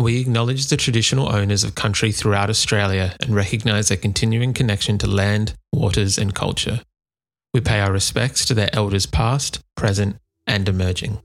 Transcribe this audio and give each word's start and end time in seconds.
We 0.00 0.18
acknowledge 0.18 0.68
the 0.68 0.78
traditional 0.78 1.28
owners 1.30 1.62
of 1.62 1.74
country 1.74 2.10
throughout 2.10 2.48
Australia 2.48 3.14
and 3.20 3.34
recognise 3.34 3.88
their 3.88 3.98
continuing 3.98 4.54
connection 4.54 4.96
to 4.96 5.06
land, 5.06 5.52
waters, 5.74 6.16
and 6.16 6.34
culture. 6.34 6.80
We 7.52 7.60
pay 7.60 7.80
our 7.80 7.92
respects 7.92 8.46
to 8.46 8.54
their 8.54 8.70
elders 8.72 9.04
past, 9.04 9.60
present, 9.76 10.16
and 10.46 10.66
emerging. 10.70 11.20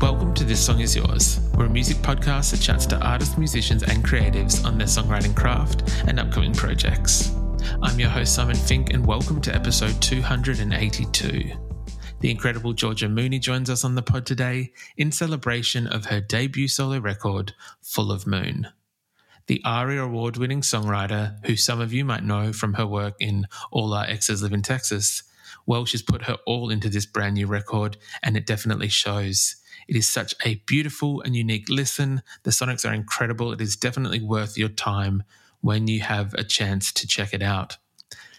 Welcome 0.00 0.34
to 0.34 0.42
This 0.42 0.58
Song 0.58 0.80
Is 0.80 0.96
Yours. 0.96 1.38
We're 1.54 1.66
a 1.66 1.70
music 1.70 1.98
podcast 1.98 2.50
that 2.50 2.60
chats 2.60 2.86
to 2.86 2.98
artists, 2.98 3.38
musicians, 3.38 3.84
and 3.84 4.04
creatives 4.04 4.64
on 4.64 4.76
their 4.76 4.88
songwriting 4.88 5.36
craft 5.36 5.88
and 6.08 6.18
upcoming 6.18 6.52
projects. 6.52 7.30
I'm 7.80 8.00
your 8.00 8.08
host, 8.08 8.34
Simon 8.34 8.56
Fink, 8.56 8.92
and 8.92 9.06
welcome 9.06 9.40
to 9.42 9.54
episode 9.54 10.02
282. 10.02 11.69
The 12.20 12.30
incredible 12.30 12.74
Georgia 12.74 13.08
Mooney 13.08 13.38
joins 13.38 13.70
us 13.70 13.82
on 13.82 13.94
the 13.94 14.02
pod 14.02 14.26
today 14.26 14.72
in 14.94 15.10
celebration 15.10 15.86
of 15.86 16.04
her 16.06 16.20
debut 16.20 16.68
solo 16.68 16.98
record, 16.98 17.54
Full 17.80 18.12
of 18.12 18.26
Moon. 18.26 18.68
The 19.46 19.62
ARIA 19.64 20.04
award 20.04 20.36
winning 20.36 20.60
songwriter, 20.60 21.44
who 21.46 21.56
some 21.56 21.80
of 21.80 21.94
you 21.94 22.04
might 22.04 22.22
know 22.22 22.52
from 22.52 22.74
her 22.74 22.86
work 22.86 23.14
in 23.20 23.46
All 23.70 23.94
Our 23.94 24.04
Exes 24.04 24.42
Live 24.42 24.52
in 24.52 24.60
Texas, 24.60 25.22
well, 25.64 25.86
she's 25.86 26.02
put 26.02 26.24
her 26.24 26.36
all 26.46 26.68
into 26.68 26.90
this 26.90 27.06
brand 27.06 27.34
new 27.34 27.46
record, 27.46 27.96
and 28.22 28.36
it 28.36 28.44
definitely 28.44 28.88
shows. 28.88 29.56
It 29.88 29.96
is 29.96 30.06
such 30.06 30.34
a 30.44 30.56
beautiful 30.66 31.22
and 31.22 31.34
unique 31.34 31.70
listen. 31.70 32.22
The 32.42 32.50
sonics 32.50 32.88
are 32.88 32.92
incredible. 32.92 33.50
It 33.52 33.62
is 33.62 33.76
definitely 33.76 34.20
worth 34.20 34.58
your 34.58 34.68
time 34.68 35.22
when 35.62 35.88
you 35.88 36.00
have 36.00 36.34
a 36.34 36.44
chance 36.44 36.92
to 36.92 37.06
check 37.06 37.32
it 37.32 37.42
out. 37.42 37.78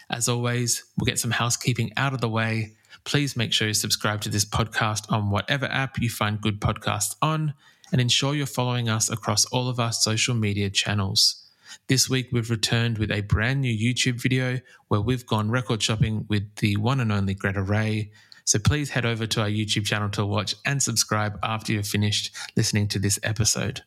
As 0.07 0.29
always, 0.29 0.84
we'll 0.98 1.05
get 1.05 1.20
some 1.20 1.31
housekeeping 1.31 1.91
out 1.98 2.13
of 2.13 2.21
the 2.21 2.29
way. 2.29 2.73
Please 3.03 3.35
make 3.35 3.51
sure 3.53 3.67
you 3.67 3.73
subscribe 3.73 4.21
to 4.21 4.29
this 4.29 4.45
podcast 4.45 5.11
on 5.11 5.29
whatever 5.29 5.65
app 5.65 5.99
you 5.99 6.09
find 6.09 6.41
good 6.41 6.59
podcasts 6.59 7.15
on 7.21 7.53
and 7.91 7.99
ensure 7.99 8.35
you're 8.35 8.45
following 8.45 8.89
us 8.89 9.09
across 9.09 9.45
all 9.45 9.67
of 9.67 9.79
our 9.79 9.91
social 9.91 10.35
media 10.35 10.70
channels. 10.70 11.49
This 11.87 12.09
week, 12.09 12.29
we've 12.31 12.49
returned 12.49 12.98
with 12.98 13.11
a 13.11 13.21
brand 13.21 13.61
new 13.61 13.76
YouTube 13.76 14.21
video 14.21 14.59
where 14.89 15.01
we've 15.01 15.26
gone 15.26 15.49
record 15.49 15.81
shopping 15.81 16.26
with 16.29 16.55
the 16.57 16.77
one 16.77 16.99
and 16.99 17.11
only 17.11 17.34
Greta 17.34 17.61
Ray. 17.61 18.11
So 18.45 18.59
please 18.59 18.89
head 18.89 19.05
over 19.05 19.26
to 19.27 19.41
our 19.41 19.49
YouTube 19.49 19.85
channel 19.85 20.09
to 20.09 20.26
watch 20.26 20.55
and 20.65 20.81
subscribe 20.81 21.39
after 21.43 21.73
you've 21.73 21.87
finished 21.87 22.35
listening 22.55 22.87
to 22.89 22.99
this 22.99 23.20
episode. 23.23 23.81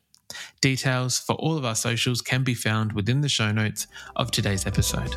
Details 0.60 1.18
for 1.18 1.34
all 1.36 1.56
of 1.56 1.64
our 1.64 1.74
socials 1.74 2.20
can 2.20 2.42
be 2.42 2.54
found 2.54 2.92
within 2.92 3.20
the 3.20 3.28
show 3.28 3.52
notes 3.52 3.86
of 4.16 4.30
today's 4.30 4.66
episode. 4.66 5.14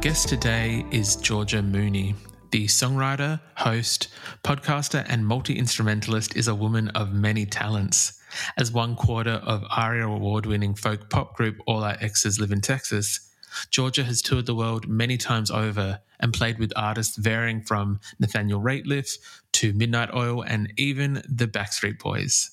Guest 0.00 0.28
today 0.28 0.84
is 0.90 1.16
Georgia 1.16 1.62
Mooney. 1.62 2.14
The 2.50 2.66
songwriter, 2.66 3.40
host, 3.56 4.08
podcaster, 4.44 5.04
and 5.08 5.26
multi 5.26 5.54
instrumentalist 5.58 6.36
is 6.36 6.48
a 6.48 6.54
woman 6.54 6.88
of 6.90 7.12
many 7.12 7.46
talents. 7.46 8.20
As 8.58 8.70
one 8.70 8.94
quarter 8.94 9.40
of 9.44 9.64
ARIA 9.70 10.06
award 10.06 10.44
winning 10.44 10.74
folk 10.74 11.08
pop 11.08 11.34
group 11.34 11.56
All 11.66 11.82
Our 11.82 11.96
Exes 12.00 12.38
Live 12.38 12.52
in 12.52 12.60
Texas, 12.60 13.32
Georgia 13.70 14.04
has 14.04 14.20
toured 14.20 14.46
the 14.46 14.54
world 14.54 14.86
many 14.86 15.16
times 15.16 15.50
over 15.50 16.00
and 16.20 16.32
played 16.32 16.58
with 16.58 16.72
artists 16.76 17.16
varying 17.16 17.62
from 17.62 17.98
Nathaniel 18.18 18.60
Rateliff 18.60 19.16
to 19.52 19.72
Midnight 19.72 20.10
Oil 20.14 20.42
and 20.42 20.72
even 20.76 21.22
the 21.28 21.48
Backstreet 21.48 21.98
Boys. 21.98 22.50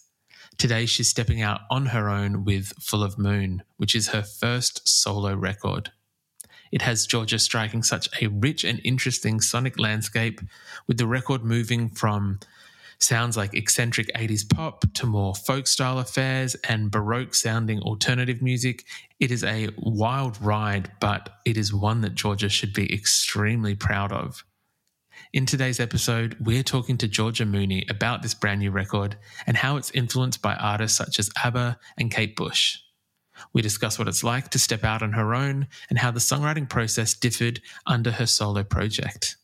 Today, 0.58 0.86
she's 0.86 1.10
stepping 1.10 1.42
out 1.42 1.62
on 1.70 1.88
her 1.88 2.10
own 2.10 2.46
with 2.46 2.74
Full 2.80 3.04
of 3.04 3.18
Moon, 3.20 3.64
which 3.78 3.96
is 3.96 4.10
her 4.10 4.24
first 4.24 4.88
solo 4.88 5.36
record. 5.36 5.92
It 6.74 6.82
has 6.82 7.06
Georgia 7.06 7.38
striking 7.38 7.84
such 7.84 8.10
a 8.20 8.26
rich 8.30 8.64
and 8.64 8.82
interesting 8.84 9.40
sonic 9.42 9.78
landscape, 9.78 10.42
with 10.88 10.98
the 10.98 11.06
record 11.06 11.44
moving 11.44 11.88
from 11.88 12.40
sounds 12.98 13.38
like 13.38 13.54
eccentric 13.54 14.12
80s 14.16 14.50
pop 14.50 14.84
to 14.96 15.06
more 15.06 15.36
folk 15.36 15.68
style 15.68 16.00
affairs 16.00 16.56
and 16.68 16.90
baroque 16.90 17.36
sounding 17.36 17.80
alternative 17.82 18.42
music. 18.42 18.86
It 19.20 19.30
is 19.30 19.44
a 19.44 19.70
wild 19.78 20.42
ride, 20.42 20.92
but 21.00 21.30
it 21.46 21.58
is 21.58 21.72
one 21.72 22.02
that 22.02 22.16
Georgia 22.16 22.50
should 22.50 22.74
be 22.74 22.92
extremely 22.92 23.76
proud 23.76 24.12
of. 24.12 24.44
In 25.32 25.46
today's 25.46 25.80
episode, 25.80 26.38
we're 26.40 26.64
talking 26.64 26.98
to 26.98 27.08
Georgia 27.08 27.46
Mooney 27.46 27.86
about 27.88 28.24
this 28.24 28.34
brand 28.34 28.62
new 28.62 28.72
record 28.72 29.16
and 29.46 29.58
how 29.58 29.78
it's 29.78 29.92
influenced 29.92 30.42
by 30.42 30.56
artists 30.56 30.98
such 30.98 31.20
as 31.20 31.30
ABBA 31.44 31.78
and 32.00 32.10
Kate 32.10 32.36
Bush. 32.36 32.80
We 33.52 33.62
discuss 33.62 34.00
what 34.00 34.08
it's 34.08 34.24
like 34.24 34.50
to 34.50 34.60
step 34.60 34.84
out 34.84 35.02
on 35.02 35.14
her 35.14 35.34
own 35.34 35.68
and 35.90 36.00
how 36.00 36.12
the 36.12 36.20
songwriting 36.20 36.70
process 36.70 37.14
differed 37.14 37.62
under 37.86 38.12
her 38.12 38.26
solo 38.26 38.64
project. 38.64 39.36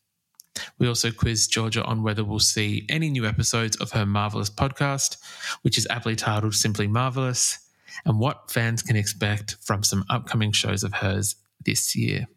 We 0.77 0.87
also 0.87 1.11
quiz 1.11 1.47
Georgia 1.47 1.83
on 1.83 2.03
whether 2.03 2.23
we'll 2.23 2.39
see 2.39 2.85
any 2.89 3.09
new 3.09 3.25
episodes 3.25 3.77
of 3.77 3.91
her 3.91 4.05
Marvelous 4.05 4.49
podcast, 4.49 5.17
which 5.61 5.77
is 5.77 5.87
aptly 5.89 6.15
titled 6.15 6.55
Simply 6.55 6.87
Marvelous, 6.87 7.59
and 8.05 8.19
what 8.19 8.51
fans 8.51 8.81
can 8.81 8.95
expect 8.95 9.57
from 9.61 9.83
some 9.83 10.05
upcoming 10.09 10.51
shows 10.51 10.83
of 10.83 10.93
hers 10.93 11.35
this 11.63 11.95
year. 11.95 12.27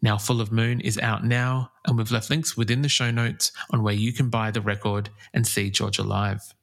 Now 0.00 0.16
Full 0.16 0.40
of 0.40 0.52
Moon 0.52 0.80
is 0.80 0.98
out 0.98 1.24
now, 1.24 1.72
and 1.86 1.96
we've 1.96 2.12
left 2.12 2.30
links 2.30 2.56
within 2.56 2.82
the 2.82 2.88
show 2.88 3.10
notes 3.10 3.50
on 3.70 3.82
where 3.82 3.94
you 3.94 4.12
can 4.12 4.30
buy 4.30 4.50
the 4.50 4.60
record 4.60 5.10
and 5.34 5.46
see 5.46 5.70
Georgia 5.70 6.04
live. 6.04 6.54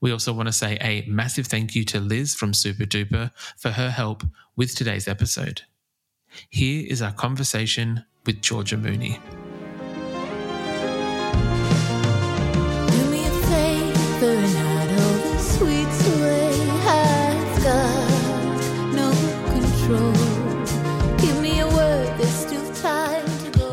We 0.00 0.12
also 0.12 0.32
want 0.32 0.48
to 0.48 0.52
say 0.52 0.78
a 0.80 1.04
massive 1.08 1.46
thank 1.46 1.74
you 1.74 1.84
to 1.84 2.00
Liz 2.00 2.34
from 2.34 2.54
Super 2.54 2.84
Duper 2.84 3.30
for 3.56 3.70
her 3.70 3.90
help 3.90 4.22
with 4.56 4.74
today's 4.74 5.08
episode. 5.08 5.62
Here 6.48 6.86
is 6.88 7.02
our 7.02 7.12
conversation 7.12 8.04
with 8.24 8.42
Georgia 8.42 8.76
Mooney. 8.76 9.18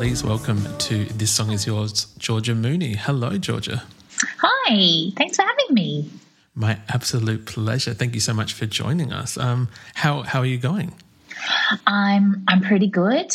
Please 0.03 0.23
welcome 0.23 0.77
to 0.77 1.05
This 1.05 1.31
Song 1.31 1.51
Is 1.51 1.65
Yours, 1.65 2.13
Georgia 2.17 2.53
Mooney. 2.53 2.93
Hello, 2.93 3.37
Georgia. 3.37 3.83
Hi, 4.39 5.11
thanks 5.15 5.37
for 5.37 5.43
having 5.77 6.03
me. 6.03 6.09
My 6.55 6.77
absolute 6.89 7.45
pleasure. 7.45 7.93
Thank 7.93 8.13
you 8.13 8.19
so 8.19 8.33
much 8.33 8.53
for 8.53 8.65
joining 8.65 9.11
us. 9.11 9.37
Um, 9.37 9.69
how 9.95 10.21
how 10.21 10.39
are 10.39 10.45
you 10.45 10.57
going? 10.57 10.93
I'm 11.87 12.43
I'm 12.47 12.61
pretty 12.61 12.87
good. 12.87 13.31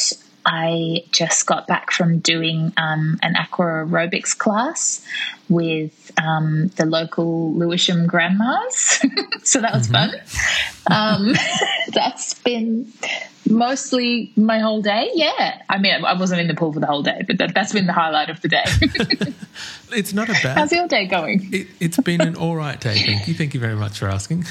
I 0.51 1.05
just 1.13 1.45
got 1.45 1.67
back 1.67 1.91
from 1.91 2.21
doing 2.21 2.73
um, 2.79 3.19
an 3.23 3.37
aqua 3.37 3.85
aerobics 3.85 4.37
class 4.37 5.05
with 5.51 6.11
um, 6.17 6.69
the 6.77 6.87
local 6.87 7.53
Lewisham 7.53 8.07
grandmas. 8.07 8.75
so 9.43 9.61
that 9.61 9.75
was 9.75 9.89
mm-hmm. 9.89 10.17
fun. 10.87 11.31
Um, 11.31 11.35
that's 11.93 12.33
been 12.33 12.91
mostly 13.47 14.33
my 14.37 14.59
whole 14.61 14.81
day. 14.81 15.11
Yeah. 15.13 15.61
I 15.69 15.77
mean, 15.77 16.03
I 16.03 16.15
wasn't 16.15 16.41
in 16.41 16.49
the 16.49 16.55
pool 16.55 16.73
for 16.73 16.81
the 16.81 16.87
whole 16.87 17.03
day, 17.03 17.25
but 17.27 17.37
that, 17.37 17.55
has 17.55 17.75
been 17.75 17.87
the 17.87 17.93
highlight 17.93 18.31
of 18.31 18.41
the 18.41 18.49
day. 18.49 18.65
it's 19.93 20.15
not 20.15 20.31
a 20.31 20.33
bad. 20.33 20.57
How's 20.57 20.73
your 20.73 20.89
day 20.89 21.07
going? 21.07 21.47
It, 21.53 21.67
it's 21.79 21.99
been 21.99 22.23
an 22.23 22.37
all 22.37 22.57
right 22.57 22.81
day. 22.81 22.99
Thank 23.05 23.29
you. 23.29 23.35
Thank 23.35 23.53
you 23.53 23.61
very 23.61 23.77
much 23.77 23.99
for 23.99 24.09
asking. 24.09 24.47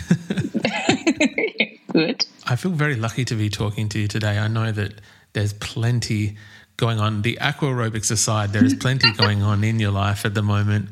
Good. 1.92 2.28
I 2.46 2.56
feel 2.56 2.72
very 2.72 2.96
lucky 2.96 3.26
to 3.26 3.34
be 3.34 3.50
talking 3.50 3.90
to 3.90 4.00
you 4.00 4.08
today. 4.08 4.38
I 4.38 4.48
know 4.48 4.72
that 4.72 5.02
there's 5.38 5.54
plenty 5.54 6.36
going 6.78 7.00
on. 7.00 7.22
The 7.22 7.40
aqua 7.40 7.70
aerobics 7.70 8.10
aside, 8.10 8.54
there 8.54 8.66
is 8.66 8.74
plenty 8.74 9.12
going 9.18 9.44
on 9.44 9.64
in 9.64 9.80
your 9.80 9.92
life 9.92 10.26
at 10.26 10.34
the 10.34 10.42
moment. 10.42 10.90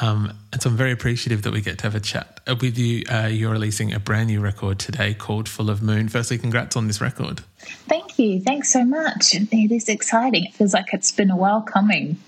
Um, 0.00 0.38
and 0.52 0.62
so 0.62 0.70
I'm 0.70 0.76
very 0.76 0.92
appreciative 0.92 1.42
that 1.42 1.52
we 1.52 1.60
get 1.60 1.78
to 1.78 1.82
have 1.82 1.96
a 1.96 2.00
chat 2.00 2.40
with 2.60 2.78
you. 2.78 3.02
Uh, 3.10 3.26
you're 3.26 3.50
releasing 3.50 3.92
a 3.92 3.98
brand 3.98 4.28
new 4.28 4.40
record 4.40 4.78
today 4.78 5.14
called 5.14 5.48
Full 5.48 5.68
of 5.68 5.82
Moon. 5.82 6.08
Firstly, 6.08 6.38
congrats 6.38 6.76
on 6.76 6.86
this 6.86 7.00
record. 7.00 7.40
Thank 7.88 8.20
you. 8.20 8.40
Thanks 8.40 8.72
so 8.72 8.84
much. 8.84 9.34
It 9.34 9.72
is 9.72 9.88
exciting. 9.88 10.44
It 10.44 10.54
feels 10.54 10.74
like 10.74 10.92
it's 10.92 11.10
been 11.10 11.30
a 11.30 11.36
while 11.36 11.62
coming. 11.62 12.18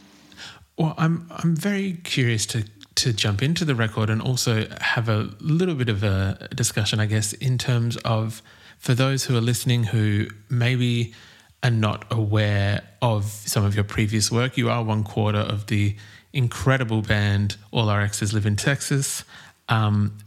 Well, 0.76 0.94
I'm 0.98 1.30
I'm 1.30 1.54
very 1.54 1.92
curious 2.02 2.46
to 2.46 2.64
to 2.96 3.12
jump 3.12 3.42
into 3.42 3.64
the 3.64 3.76
record 3.76 4.10
and 4.10 4.20
also 4.20 4.66
have 4.80 5.08
a 5.08 5.30
little 5.38 5.76
bit 5.76 5.88
of 5.88 6.02
a 6.02 6.48
discussion, 6.52 6.98
I 6.98 7.06
guess, 7.06 7.32
in 7.34 7.58
terms 7.58 7.96
of 7.98 8.42
for 8.78 8.94
those 8.94 9.26
who 9.26 9.36
are 9.36 9.42
listening 9.42 9.84
who 9.84 10.26
maybe 10.48 11.14
are 11.62 11.70
not 11.70 12.04
aware 12.10 12.82
of 13.02 13.24
some 13.24 13.64
of 13.64 13.74
your 13.74 13.84
previous 13.84 14.30
work. 14.30 14.56
You 14.56 14.70
are 14.70 14.82
one 14.82 15.04
quarter 15.04 15.38
of 15.38 15.66
the 15.66 15.94
incredible 16.32 17.02
band 17.02 17.56
All 17.70 17.88
Our 17.88 18.00
Exes 18.00 18.32
Live 18.32 18.46
in 18.46 18.56
Texas. 18.56 19.24
Um, 19.68 20.18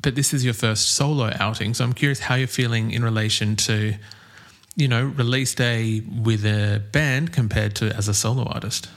but 0.00 0.14
this 0.14 0.32
is 0.32 0.44
your 0.44 0.54
first 0.54 0.92
solo 0.92 1.32
outing. 1.40 1.74
So 1.74 1.84
I'm 1.84 1.92
curious 1.92 2.20
how 2.20 2.36
you're 2.36 2.46
feeling 2.46 2.92
in 2.92 3.02
relation 3.02 3.56
to, 3.56 3.94
you 4.76 4.88
know, 4.88 5.04
release 5.04 5.54
day 5.54 6.02
with 6.22 6.44
a 6.44 6.82
band 6.92 7.32
compared 7.32 7.74
to 7.76 7.94
as 7.96 8.06
a 8.06 8.14
solo 8.14 8.44
artist. 8.44 8.88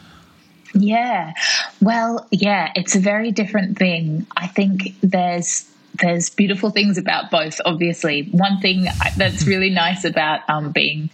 Yeah. 0.73 1.33
Well, 1.81 2.27
yeah, 2.31 2.71
it's 2.75 2.95
a 2.95 2.99
very 2.99 3.31
different 3.31 3.77
thing. 3.77 4.27
I 4.37 4.47
think 4.47 4.95
there's 5.01 5.67
there's 5.95 6.29
beautiful 6.29 6.69
things 6.69 6.97
about 6.97 7.29
both 7.29 7.59
obviously 7.65 8.29
one 8.31 8.59
thing 8.61 8.85
that's 9.17 9.45
really 9.45 9.69
nice 9.69 10.05
about 10.05 10.49
um, 10.49 10.71
being 10.71 11.09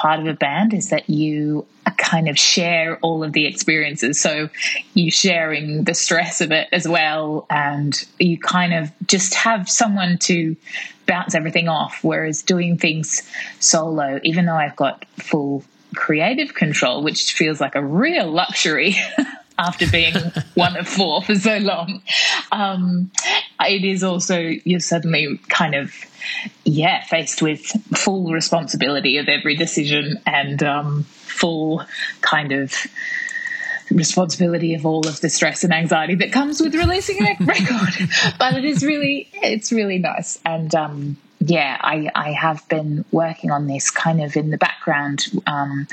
part 0.00 0.18
of 0.18 0.26
a 0.26 0.32
band 0.32 0.72
is 0.72 0.88
that 0.88 1.10
you 1.10 1.66
kind 1.98 2.26
of 2.26 2.38
share 2.38 2.98
all 3.02 3.22
of 3.22 3.34
the 3.34 3.44
experiences. 3.44 4.18
So 4.18 4.48
you 4.94 5.10
sharing 5.10 5.84
the 5.84 5.92
stress 5.92 6.40
of 6.40 6.52
it 6.52 6.68
as 6.72 6.88
well, 6.88 7.46
and 7.50 7.94
you 8.18 8.38
kind 8.38 8.72
of 8.72 8.90
just 9.06 9.34
have 9.34 9.68
someone 9.68 10.16
to 10.20 10.56
bounce 11.04 11.34
everything 11.34 11.68
off. 11.68 11.98
Whereas 12.02 12.40
doing 12.40 12.78
things 12.78 13.28
solo, 13.58 14.20
even 14.24 14.46
though 14.46 14.54
I've 14.54 14.76
got 14.76 15.04
full 15.18 15.64
creative 15.94 16.54
control, 16.54 17.02
which 17.02 17.32
feels 17.34 17.60
like 17.60 17.74
a 17.74 17.84
real 17.84 18.30
luxury. 18.30 18.96
after 19.60 19.86
being 19.90 20.14
one 20.54 20.76
of 20.76 20.88
four 20.88 21.22
for 21.22 21.34
so 21.34 21.58
long. 21.58 22.02
Um, 22.50 23.10
it 23.60 23.84
is 23.84 24.02
also, 24.02 24.38
you're 24.38 24.80
suddenly 24.80 25.38
kind 25.48 25.74
of, 25.74 25.94
yeah, 26.64 27.04
faced 27.04 27.42
with 27.42 27.60
full 27.96 28.32
responsibility 28.32 29.18
of 29.18 29.28
every 29.28 29.54
decision 29.56 30.20
and 30.26 30.62
um, 30.62 31.04
full 31.04 31.84
kind 32.22 32.52
of 32.52 32.74
responsibility 33.90 34.74
of 34.74 34.86
all 34.86 35.06
of 35.06 35.20
the 35.20 35.28
stress 35.28 35.64
and 35.64 35.72
anxiety 35.72 36.14
that 36.14 36.32
comes 36.32 36.60
with 36.60 36.74
releasing 36.74 37.22
a 37.22 37.36
record. 37.40 38.08
but 38.38 38.54
it 38.54 38.64
is 38.64 38.84
really, 38.84 39.28
it's 39.34 39.72
really 39.72 39.98
nice. 39.98 40.38
And, 40.44 40.74
um, 40.74 41.16
yeah, 41.40 41.78
I, 41.80 42.10
I 42.14 42.32
have 42.32 42.66
been 42.68 43.04
working 43.10 43.50
on 43.50 43.66
this 43.66 43.90
kind 43.90 44.22
of 44.22 44.36
in 44.36 44.50
the 44.50 44.58
background 44.58 45.26
um, 45.46 45.88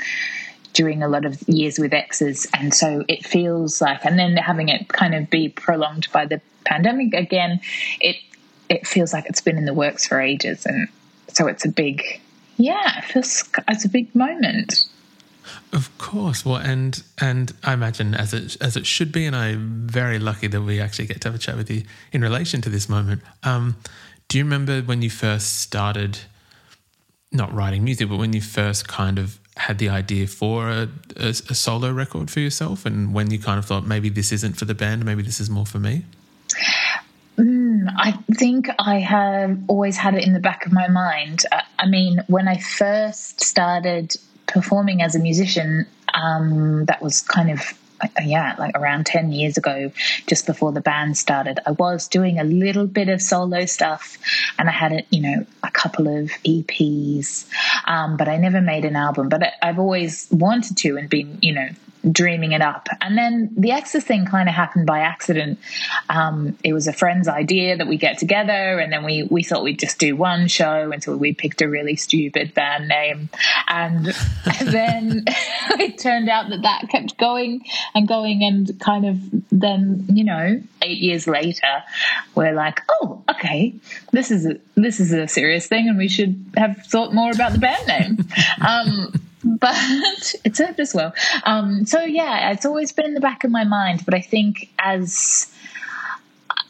during 0.78 1.02
a 1.02 1.08
lot 1.08 1.24
of 1.24 1.42
years 1.48 1.76
with 1.76 1.92
exes. 1.92 2.46
And 2.54 2.72
so 2.72 3.04
it 3.08 3.26
feels 3.26 3.80
like, 3.80 4.04
and 4.04 4.16
then 4.16 4.36
having 4.36 4.68
it 4.68 4.86
kind 4.86 5.12
of 5.12 5.28
be 5.28 5.48
prolonged 5.48 6.06
by 6.12 6.24
the 6.24 6.40
pandemic 6.64 7.14
again, 7.14 7.60
it, 8.00 8.14
it 8.68 8.86
feels 8.86 9.12
like 9.12 9.26
it's 9.26 9.40
been 9.40 9.58
in 9.58 9.64
the 9.64 9.74
works 9.74 10.06
for 10.06 10.20
ages. 10.20 10.64
And 10.66 10.86
so 11.26 11.48
it's 11.48 11.64
a 11.64 11.68
big, 11.68 12.20
yeah, 12.58 12.98
it 12.98 13.06
feels, 13.06 13.50
it's 13.66 13.84
a 13.84 13.88
big 13.88 14.14
moment. 14.14 14.84
Of 15.72 15.90
course. 15.98 16.44
Well, 16.44 16.58
and 16.58 17.02
and 17.20 17.52
I 17.64 17.72
imagine 17.72 18.14
as 18.14 18.32
it 18.32 18.56
as 18.60 18.76
it 18.76 18.86
should 18.86 19.10
be, 19.10 19.24
and 19.24 19.34
I'm 19.34 19.88
very 19.88 20.18
lucky 20.18 20.46
that 20.46 20.60
we 20.60 20.78
actually 20.78 21.06
get 21.06 21.22
to 21.22 21.28
have 21.28 21.34
a 21.34 21.38
chat 21.38 21.56
with 21.56 21.70
you 21.70 21.82
in 22.12 22.20
relation 22.20 22.60
to 22.62 22.68
this 22.68 22.86
moment. 22.88 23.22
Um, 23.42 23.76
do 24.28 24.36
you 24.36 24.44
remember 24.44 24.82
when 24.82 25.00
you 25.00 25.10
first 25.10 25.58
started, 25.58 26.18
not 27.32 27.52
writing 27.52 27.82
music, 27.82 28.10
but 28.10 28.18
when 28.18 28.34
you 28.34 28.42
first 28.42 28.88
kind 28.88 29.18
of 29.18 29.38
had 29.58 29.78
the 29.78 29.88
idea 29.88 30.26
for 30.26 30.68
a, 30.68 30.88
a, 31.16 31.28
a, 31.28 31.54
solo 31.54 31.92
record 31.92 32.30
for 32.30 32.40
yourself, 32.40 32.86
and 32.86 33.12
when 33.12 33.30
you 33.30 33.38
kind 33.38 33.58
of 33.58 33.64
thought 33.64 33.86
maybe 33.86 34.08
this 34.08 34.32
isn't 34.32 34.56
for 34.56 34.64
the 34.64 34.74
band, 34.74 35.04
maybe 35.04 35.22
this 35.22 35.40
is 35.40 35.50
more 35.50 35.66
for 35.66 35.78
me? 35.78 36.04
Mm, 37.36 37.92
I 37.96 38.12
think 38.34 38.68
I 38.78 38.98
have 38.98 39.58
always 39.68 39.96
had 39.96 40.14
it 40.14 40.24
in 40.24 40.32
the 40.32 40.40
back 40.40 40.66
of 40.66 40.72
my 40.72 40.88
mind. 40.88 41.44
I 41.78 41.86
mean, 41.86 42.20
when 42.26 42.48
I 42.48 42.58
first 42.58 43.42
started 43.42 44.16
performing 44.46 45.02
as 45.02 45.14
a 45.14 45.18
musician, 45.18 45.86
um, 46.14 46.84
that 46.86 47.02
was 47.02 47.20
kind 47.20 47.50
of 47.50 47.60
yeah, 48.22 48.54
like 48.58 48.76
around 48.76 49.06
10 49.06 49.32
years 49.32 49.56
ago, 49.56 49.92
just 50.26 50.46
before 50.46 50.72
the 50.72 50.80
band 50.80 51.16
started, 51.16 51.58
I 51.66 51.72
was 51.72 52.08
doing 52.08 52.38
a 52.38 52.44
little 52.44 52.86
bit 52.86 53.08
of 53.08 53.20
solo 53.20 53.66
stuff 53.66 54.18
and 54.58 54.68
I 54.68 54.72
had, 54.72 54.92
a, 54.92 55.02
you 55.10 55.22
know, 55.22 55.46
a 55.62 55.70
couple 55.70 56.08
of 56.08 56.30
EPs, 56.44 57.46
um, 57.86 58.16
but 58.16 58.28
I 58.28 58.36
never 58.36 58.60
made 58.60 58.84
an 58.84 58.96
album. 58.96 59.28
But 59.28 59.52
I've 59.62 59.78
always 59.78 60.28
wanted 60.30 60.76
to 60.78 60.96
and 60.96 61.08
been, 61.08 61.38
you 61.42 61.54
know, 61.54 61.68
dreaming 62.10 62.52
it 62.52 62.62
up. 62.62 62.88
And 63.00 63.16
then 63.16 63.50
the 63.56 63.72
Exes 63.72 64.04
thing 64.04 64.26
kind 64.26 64.48
of 64.48 64.54
happened 64.54 64.86
by 64.86 65.00
accident. 65.00 65.58
Um, 66.08 66.56
it 66.64 66.72
was 66.72 66.86
a 66.86 66.92
friend's 66.92 67.28
idea 67.28 67.76
that 67.76 67.86
we 67.86 67.96
get 67.96 68.18
together, 68.18 68.78
and 68.78 68.92
then 68.92 69.04
we 69.04 69.24
we 69.24 69.42
thought 69.42 69.62
we'd 69.62 69.78
just 69.78 69.98
do 69.98 70.16
one 70.16 70.48
show 70.48 70.90
until 70.92 71.16
we 71.16 71.34
picked 71.34 71.62
a 71.62 71.68
really 71.68 71.96
stupid 71.96 72.54
band 72.54 72.88
name, 72.88 73.28
and 73.68 74.06
then 74.62 75.24
it 75.78 75.98
turned 75.98 76.28
out 76.28 76.50
that 76.50 76.62
that 76.62 76.88
kept 76.90 77.16
going 77.18 77.64
and 77.94 78.08
going, 78.08 78.42
and 78.42 78.78
kind 78.80 79.06
of 79.06 79.18
then 79.50 80.06
you 80.08 80.24
know 80.24 80.62
eight 80.82 80.98
years 80.98 81.26
later, 81.26 81.82
we're 82.34 82.54
like, 82.54 82.80
oh, 82.88 83.22
okay, 83.30 83.74
this 84.12 84.30
is 84.30 84.46
a, 84.46 84.58
this 84.74 85.00
is 85.00 85.12
a 85.12 85.28
serious 85.28 85.66
thing, 85.66 85.88
and 85.88 85.98
we 85.98 86.08
should 86.08 86.44
have 86.56 86.76
thought 86.86 87.14
more 87.14 87.30
about 87.30 87.52
the 87.52 87.58
band 87.58 87.86
name. 87.86 88.18
Um, 88.66 89.12
but 89.56 90.34
it 90.44 90.56
served 90.56 90.78
us 90.80 90.94
well. 90.94 91.14
Um, 91.44 91.86
so 91.86 92.02
yeah, 92.02 92.52
it's 92.52 92.66
always 92.66 92.92
been 92.92 93.06
in 93.06 93.14
the 93.14 93.20
back 93.20 93.44
of 93.44 93.50
my 93.50 93.64
mind. 93.64 94.04
But 94.04 94.14
I 94.14 94.20
think 94.20 94.70
as 94.78 95.50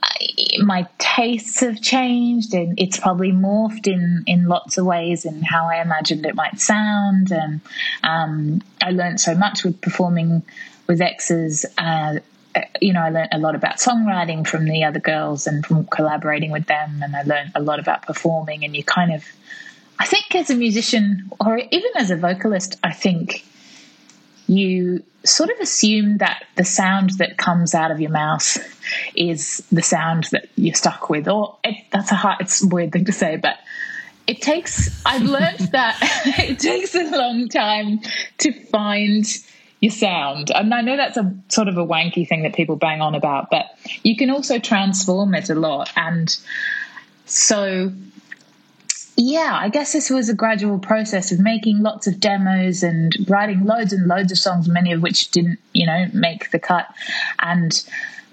I, 0.02 0.58
my 0.60 0.86
tastes 0.98 1.60
have 1.60 1.82
changed, 1.82 2.54
and 2.54 2.78
it's 2.78 2.98
probably 2.98 3.32
morphed 3.32 3.86
in 3.86 4.22
in 4.26 4.46
lots 4.46 4.78
of 4.78 4.86
ways 4.86 5.24
in 5.24 5.42
how 5.42 5.66
I 5.66 5.82
imagined 5.82 6.24
it 6.24 6.34
might 6.34 6.60
sound. 6.60 7.32
And 7.32 7.60
um, 8.04 8.62
I 8.80 8.90
learned 8.90 9.20
so 9.20 9.34
much 9.34 9.64
with 9.64 9.80
performing 9.80 10.42
with 10.86 11.00
exes. 11.00 11.66
Uh, 11.76 12.20
you 12.80 12.92
know, 12.92 13.02
I 13.02 13.10
learned 13.10 13.28
a 13.32 13.38
lot 13.38 13.54
about 13.54 13.76
songwriting 13.76 14.46
from 14.46 14.64
the 14.64 14.84
other 14.84 15.00
girls 15.00 15.46
and 15.46 15.64
from 15.64 15.86
collaborating 15.86 16.50
with 16.50 16.66
them, 16.66 17.02
and 17.02 17.14
I 17.16 17.22
learned 17.22 17.52
a 17.54 17.62
lot 17.62 17.80
about 17.80 18.02
performing. 18.02 18.64
And 18.64 18.76
you 18.76 18.84
kind 18.84 19.12
of 19.12 19.24
I 19.98 20.06
think 20.06 20.34
as 20.34 20.50
a 20.50 20.54
musician 20.54 21.30
or 21.40 21.58
even 21.58 21.90
as 21.96 22.10
a 22.10 22.16
vocalist, 22.16 22.78
I 22.84 22.92
think 22.92 23.44
you 24.46 25.02
sort 25.24 25.50
of 25.50 25.58
assume 25.60 26.18
that 26.18 26.44
the 26.56 26.64
sound 26.64 27.10
that 27.18 27.36
comes 27.36 27.74
out 27.74 27.90
of 27.90 28.00
your 28.00 28.10
mouth 28.10 28.56
is 29.14 29.62
the 29.70 29.82
sound 29.82 30.24
that 30.32 30.48
you're 30.56 30.74
stuck 30.74 31.10
with. 31.10 31.28
Or 31.28 31.58
it, 31.64 31.84
that's 31.90 32.12
a 32.12 32.14
hard, 32.14 32.40
it's 32.40 32.62
a 32.62 32.68
weird 32.68 32.92
thing 32.92 33.04
to 33.06 33.12
say, 33.12 33.36
but 33.36 33.58
it 34.26 34.40
takes, 34.40 35.02
I've 35.04 35.22
learned 35.22 35.58
that 35.72 35.98
it 36.38 36.58
takes 36.58 36.94
a 36.94 37.10
long 37.10 37.48
time 37.48 38.00
to 38.38 38.52
find 38.52 39.26
your 39.80 39.92
sound. 39.92 40.50
And 40.50 40.72
I 40.72 40.80
know 40.80 40.96
that's 40.96 41.16
a 41.16 41.34
sort 41.48 41.68
of 41.68 41.76
a 41.76 41.86
wanky 41.86 42.26
thing 42.26 42.42
that 42.42 42.54
people 42.54 42.76
bang 42.76 43.00
on 43.00 43.14
about, 43.14 43.50
but 43.50 43.66
you 44.02 44.16
can 44.16 44.30
also 44.30 44.58
transform 44.58 45.34
it 45.34 45.50
a 45.50 45.54
lot. 45.54 45.92
And 45.96 46.34
so 47.26 47.92
yeah, 49.20 49.58
I 49.60 49.68
guess 49.68 49.92
this 49.92 50.10
was 50.10 50.28
a 50.28 50.34
gradual 50.34 50.78
process 50.78 51.32
of 51.32 51.40
making 51.40 51.82
lots 51.82 52.06
of 52.06 52.20
demos 52.20 52.84
and 52.84 53.12
writing 53.28 53.64
loads 53.64 53.92
and 53.92 54.06
loads 54.06 54.30
of 54.30 54.38
songs, 54.38 54.68
many 54.68 54.92
of 54.92 55.02
which 55.02 55.32
didn't, 55.32 55.58
you 55.72 55.86
know, 55.86 56.06
make 56.14 56.52
the 56.52 56.60
cut, 56.60 56.86
and 57.40 57.84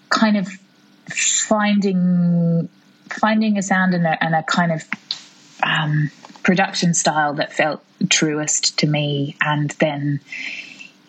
kind 0.10 0.38
of 0.38 0.48
finding 1.10 2.70
finding 3.10 3.58
a 3.58 3.64
sound 3.64 3.96
and 3.96 4.06
a, 4.06 4.24
and 4.24 4.36
a 4.36 4.44
kind 4.44 4.72
of 4.72 4.84
um, 5.64 6.12
production 6.44 6.94
style 6.94 7.34
that 7.34 7.52
felt 7.52 7.84
truest 8.10 8.78
to 8.78 8.86
me, 8.86 9.36
and 9.42 9.72
then, 9.80 10.20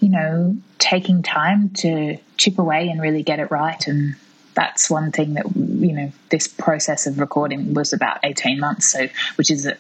you 0.00 0.08
know, 0.08 0.56
taking 0.78 1.22
time 1.22 1.68
to 1.70 2.16
chip 2.38 2.58
away 2.58 2.88
and 2.88 3.02
really 3.02 3.22
get 3.22 3.40
it 3.40 3.50
right 3.50 3.86
and 3.86 4.16
that's 4.56 4.90
one 4.90 5.12
thing 5.12 5.34
that 5.34 5.46
you 5.54 5.92
know 5.92 6.12
this 6.30 6.48
process 6.48 7.06
of 7.06 7.20
recording 7.20 7.74
was 7.74 7.92
about 7.92 8.18
18 8.24 8.58
months 8.58 8.90
so 8.90 9.06
which 9.36 9.50
is 9.50 9.70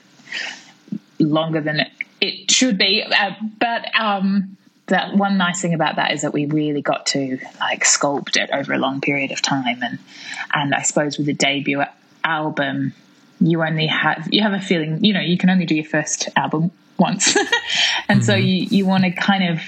longer 1.18 1.60
than 1.60 1.80
it, 2.20 2.50
should 2.50 2.78
be 2.78 3.02
uh, 3.02 3.32
but 3.58 3.84
um 3.98 4.56
that 4.86 5.16
one 5.16 5.36
nice 5.36 5.60
thing 5.60 5.74
about 5.74 5.96
that 5.96 6.12
is 6.12 6.22
that 6.22 6.32
we 6.32 6.46
really 6.46 6.82
got 6.82 7.06
to 7.06 7.38
like 7.58 7.82
sculpt 7.82 8.36
it 8.36 8.50
over 8.52 8.72
a 8.72 8.78
long 8.78 9.00
period 9.00 9.32
of 9.32 9.42
time 9.42 9.82
and 9.82 9.98
and 10.54 10.74
I 10.74 10.82
suppose 10.82 11.18
with 11.18 11.28
a 11.28 11.32
debut 11.32 11.82
album 12.22 12.92
you 13.40 13.62
only 13.62 13.86
have 13.86 14.28
you 14.30 14.42
have 14.42 14.52
a 14.52 14.60
feeling 14.60 15.04
you 15.04 15.12
know 15.12 15.20
you 15.20 15.38
can 15.38 15.50
only 15.50 15.66
do 15.66 15.74
your 15.74 15.84
first 15.84 16.28
album 16.36 16.70
once 16.98 17.36
and 18.08 18.20
mm-hmm. 18.20 18.20
so 18.20 18.34
you 18.34 18.66
you 18.70 18.86
want 18.86 19.04
to 19.04 19.10
kind 19.10 19.48
of 19.48 19.60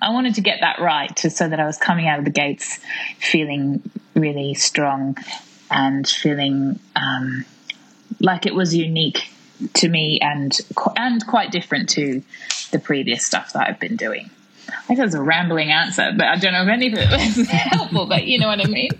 I 0.00 0.10
wanted 0.10 0.34
to 0.36 0.40
get 0.40 0.60
that 0.60 0.80
right 0.80 1.14
to, 1.16 1.30
so 1.30 1.48
that 1.48 1.58
I 1.58 1.66
was 1.66 1.76
coming 1.76 2.06
out 2.06 2.18
of 2.18 2.24
the 2.24 2.30
gates 2.30 2.78
feeling 3.18 3.82
really 4.14 4.54
strong 4.54 5.16
and 5.70 6.08
feeling 6.08 6.78
um, 6.96 7.44
like 8.20 8.46
it 8.46 8.54
was 8.54 8.74
unique 8.74 9.30
to 9.74 9.88
me 9.88 10.18
and 10.20 10.56
and 10.96 11.26
quite 11.26 11.50
different 11.50 11.88
to 11.90 12.22
the 12.70 12.78
previous 12.78 13.24
stuff 13.24 13.52
that 13.52 13.68
I've 13.68 13.80
been 13.80 13.96
doing. 13.96 14.30
I 14.70 14.82
think 14.82 14.98
that's 15.00 15.14
a 15.14 15.22
rambling 15.22 15.70
answer, 15.70 16.12
but 16.16 16.26
I 16.26 16.36
don't 16.36 16.52
know 16.52 16.62
if 16.62 16.68
any 16.68 16.88
of 16.88 16.94
it 16.94 17.10
was 17.10 17.48
helpful. 17.50 18.06
But 18.06 18.26
you 18.26 18.38
know 18.38 18.48
what 18.48 18.64
I 18.64 18.68
mean. 18.68 18.90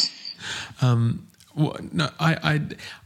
um, 0.82 1.26
well, 1.54 1.76
no, 1.92 2.10
I, 2.18 2.36
I 2.42 2.60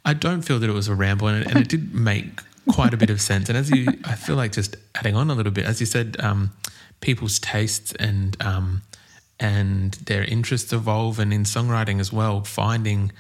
I 0.05 0.15
don't 0.15 0.43
feel 0.43 0.59
that 0.59 0.71
it 0.71 0.73
was 0.73 0.89
a 0.89 0.95
ramble, 0.95 1.29
and 1.29 1.45
it, 1.45 1.51
and 1.51 1.61
it 1.61 1.69
did 1.69 1.95
make 1.95 2.41
quite 2.69 2.95
a 2.95 2.97
bit 2.97 3.11
of 3.11 3.21
sense. 3.21 3.49
And 3.49 3.59
as 3.59 3.71
you, 3.71 3.89
I 4.05 4.15
feel 4.15 4.37
like 4.37 4.53
just 4.53 4.77
adding 4.95 5.17
on 5.17 5.31
a 5.31 5.35
little 5.35 5.53
bit, 5.53 5.65
as 5.65 5.81
you 5.81 5.87
said, 5.87 6.17
um, 6.21 6.53
people's 7.01 7.39
tastes 7.39 7.93
and 7.93 8.37
um, 8.43 8.83
and 9.39 9.93
their 9.95 10.25
interests 10.25 10.73
evolve, 10.73 11.19
and 11.19 11.33
in 11.33 11.45
songwriting 11.45 12.01
as 12.01 12.13
well, 12.13 12.43
finding. 12.43 13.13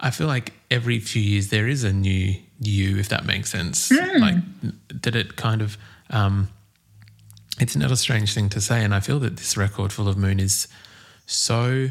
I 0.00 0.10
feel 0.10 0.28
like 0.28 0.52
every 0.70 1.00
few 1.00 1.20
years 1.20 1.48
there 1.48 1.66
is 1.66 1.82
a 1.82 1.92
new 1.92 2.36
you, 2.60 2.98
if 2.98 3.08
that 3.08 3.24
makes 3.24 3.50
sense. 3.50 3.88
Mm. 3.88 4.20
Like 4.20 5.02
that, 5.02 5.16
it 5.16 5.36
kind 5.36 5.62
of. 5.62 5.76
Um, 6.10 6.48
it's 7.60 7.74
not 7.74 7.90
a 7.90 7.96
strange 7.96 8.34
thing 8.34 8.48
to 8.50 8.60
say, 8.60 8.84
and 8.84 8.94
I 8.94 9.00
feel 9.00 9.18
that 9.18 9.36
this 9.36 9.56
record, 9.56 9.92
Full 9.92 10.08
of 10.08 10.16
Moon, 10.16 10.38
is 10.38 10.68
so 11.26 11.88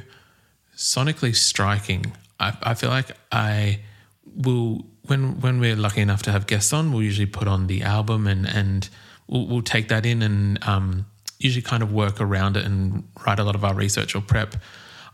sonically 0.77 1.36
striking. 1.36 2.13
I, 2.39 2.57
I 2.63 2.74
feel 2.74 2.89
like 2.89 3.12
I 3.31 3.81
will 4.24 4.86
when 5.07 5.41
when 5.41 5.60
we're 5.60 5.75
lucky 5.75 6.01
enough 6.01 6.24
to 6.24 6.31
have 6.31 6.48
guests 6.48 6.72
on, 6.72 6.91
we'll 6.91 7.03
usually 7.03 7.25
put 7.25 7.48
on 7.48 7.67
the 7.67 7.81
album 7.81 8.27
and 8.27 8.48
and 8.48 8.89
we'll, 9.27 9.48
we'll 9.48 9.62
take 9.62 9.88
that 9.89 10.05
in 10.05 10.22
and 10.22 10.65
um, 10.67 11.05
usually 11.39 11.62
kind 11.62 11.84
of 11.84 11.91
work 11.91 12.20
around 12.20 12.58
it 12.58 12.65
and 12.65 13.08
write 13.25 13.39
a 13.39 13.44
lot 13.44 13.56
of 13.56 13.63
our 13.63 13.74
research 13.74 14.15
or 14.15 14.22
prep. 14.22 14.56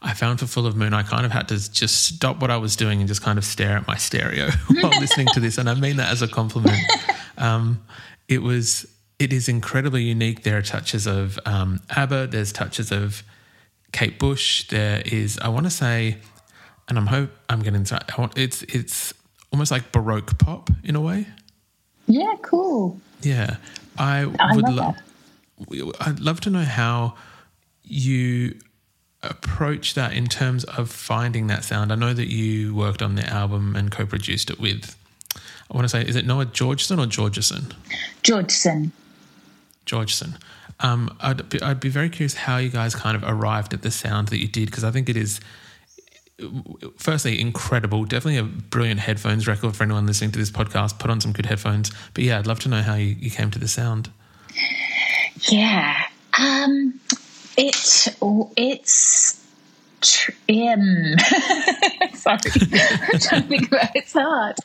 I 0.02 0.14
found 0.14 0.40
for 0.40 0.48
Full 0.48 0.68
of 0.68 0.76
Moon, 0.76 0.94
I 0.94 1.04
kind 1.04 1.26
of 1.26 1.32
had 1.32 1.48
to 1.48 1.72
just 1.72 2.04
stop 2.04 2.42
what 2.42 2.52
I 2.52 2.58
was 2.58 2.76
doing 2.76 3.00
and 3.00 3.08
just 3.08 3.22
kind 3.22 3.38
of 3.38 3.46
stare 3.46 3.78
at 3.78 3.88
my 3.88 3.96
stereo 3.96 4.50
while 4.82 5.00
listening 5.00 5.28
to 5.34 5.40
this, 5.40 5.58
and 5.58 5.70
I 5.70 5.76
mean 5.76 5.98
that 5.98 6.12
as 6.12 6.22
a 6.22 6.28
compliment. 6.28 6.78
Um, 7.38 7.84
it 8.28 8.42
was 8.42 8.86
it 9.20 9.32
is 9.32 9.48
incredibly 9.48 10.04
unique. 10.04 10.44
There 10.44 10.58
are 10.58 10.62
touches 10.62 11.08
of 11.08 11.40
um, 11.46 11.80
ABBA. 11.92 12.28
There's 12.28 12.52
touches 12.52 12.92
of 12.92 13.24
Kate 13.94 14.20
Bush. 14.20 14.68
There 14.68 15.02
is, 15.06 15.40
I 15.40 15.48
want 15.48 15.66
to 15.66 15.70
say, 15.70 16.18
and 16.90 16.98
I'm 16.98 17.08
hope 17.08 17.32
I'm 17.50 17.62
getting. 17.62 17.88
I 17.92 18.02
want, 18.18 18.38
it's 18.38 18.64
it's 18.64 19.14
almost 19.52 19.72
like 19.72 19.92
baroque 19.94 20.38
pop 20.38 20.70
in 20.84 20.96
a 20.98 21.02
way. 21.02 21.28
Yeah, 22.08 22.34
cool. 22.42 23.00
Yeah, 23.22 23.56
I, 23.98 24.30
I 24.40 24.56
would 24.56 24.66
love 24.66 24.76
love. 24.76 24.96
I'd 26.00 26.20
love 26.20 26.42
to 26.42 26.50
know 26.50 26.64
how 26.64 27.16
you 27.84 28.60
approach 29.22 29.94
that 29.94 30.14
in 30.14 30.28
terms 30.28 30.64
of 30.66 30.90
finding 30.90 31.48
that 31.48 31.64
sound. 31.64 31.92
I 31.92 31.96
know 31.96 32.14
that 32.14 32.30
you 32.30 32.76
worked 32.76 33.02
on 33.02 33.16
the 33.16 33.26
album 33.28 33.76
and 33.76 33.90
co-produced 33.90 34.50
it 34.50 34.60
with. 34.60 34.98
I 35.72 35.76
want 35.76 35.86
to 35.86 35.90
say, 35.90 36.02
is 36.04 36.16
it 36.16 36.26
Noah 36.26 36.46
Georgeson 36.46 37.00
or 37.00 37.08
Georgeson? 37.08 37.74
Georgeson. 38.22 38.92
Georgeson. 39.86 40.36
Um, 40.82 41.16
I'd 41.22 41.50
be, 41.50 41.62
I'd 41.62 41.80
be 41.80 41.90
very 41.90 42.10
curious 42.10 42.34
how 42.34 42.58
you 42.58 42.70
guys 42.70 42.96
kind 42.96 43.16
of 43.16 43.24
arrived 43.26 43.74
at 43.74 43.82
the 43.82 43.92
sound 43.92 44.28
that 44.30 44.40
you 44.40 44.48
did 44.48 44.66
because 44.66 44.84
I 44.84 44.92
think 44.92 45.08
it 45.08 45.16
is, 45.16 45.40
firstly, 46.98 47.40
incredible. 47.40 48.04
Definitely 48.04 48.38
a 48.38 48.44
brilliant 48.44 49.00
headphones 49.00 49.48
record 49.48 49.76
for 49.76 49.84
anyone 49.84 50.06
listening 50.06 50.32
to 50.32 50.40
this 50.40 50.52
podcast. 50.52 51.00
Put 51.00 51.10
on 51.10 51.22
some 51.22 51.32
good 51.32 51.46
headphones. 51.46 51.92
But 52.14 52.26
yeah, 52.26 52.40
I'd 52.40 52.48
love 52.48 52.60
to 52.62 52.70
know 52.70 52.82
how 52.82 52.96
you, 52.96 53.16
you 53.20 53.32
came 53.32 53.50
to 53.52 53.60
the 53.60 53.68
sound. 53.68 54.12
Yeah. 55.42 55.96
Um, 56.38 57.00
it's 57.58 58.10
it's 58.58 59.40
um, 60.50 61.16
sorry, 62.14 62.40
I'm 63.32 63.44
think 63.44 63.68
about 63.68 63.86
it. 63.86 63.92
It's 63.96 64.14
hard. 64.14 64.56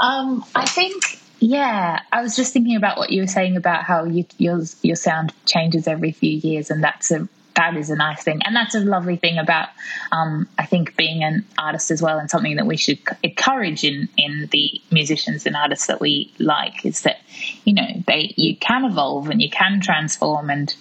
Um, 0.00 0.44
I 0.54 0.66
think 0.66 1.20
yeah, 1.40 2.00
I 2.10 2.22
was 2.22 2.34
just 2.34 2.52
thinking 2.52 2.76
about 2.76 2.98
what 2.98 3.10
you 3.10 3.22
were 3.22 3.28
saying 3.28 3.56
about 3.56 3.84
how 3.84 4.04
you, 4.04 4.24
your 4.38 4.62
your 4.82 4.96
sound 4.96 5.32
changes 5.46 5.86
every 5.86 6.12
few 6.12 6.32
years, 6.32 6.70
and 6.70 6.82
that's 6.82 7.10
a 7.10 7.28
that 7.58 7.76
is 7.76 7.90
a 7.90 7.96
nice 7.96 8.22
thing, 8.22 8.40
and 8.44 8.54
that's 8.54 8.76
a 8.76 8.80
lovely 8.80 9.16
thing 9.16 9.36
about 9.36 9.68
um, 10.12 10.48
I 10.58 10.64
think 10.64 10.96
being 10.96 11.24
an 11.24 11.44
artist 11.58 11.90
as 11.90 12.00
well, 12.00 12.16
and 12.16 12.30
something 12.30 12.54
that 12.54 12.66
we 12.66 12.76
should 12.76 13.00
encourage 13.24 13.82
in 13.82 14.08
in 14.16 14.48
the 14.52 14.80
musicians 14.92 15.44
and 15.44 15.56
artists 15.56 15.88
that 15.88 16.00
we 16.00 16.32
like 16.38 16.86
is 16.86 17.02
that 17.02 17.18
you 17.64 17.74
know 17.74 17.88
they 18.06 18.32
you 18.36 18.56
can 18.56 18.84
evolve 18.84 19.28
and 19.28 19.42
you 19.42 19.50
can 19.50 19.80
transform, 19.80 20.50
and 20.50 20.72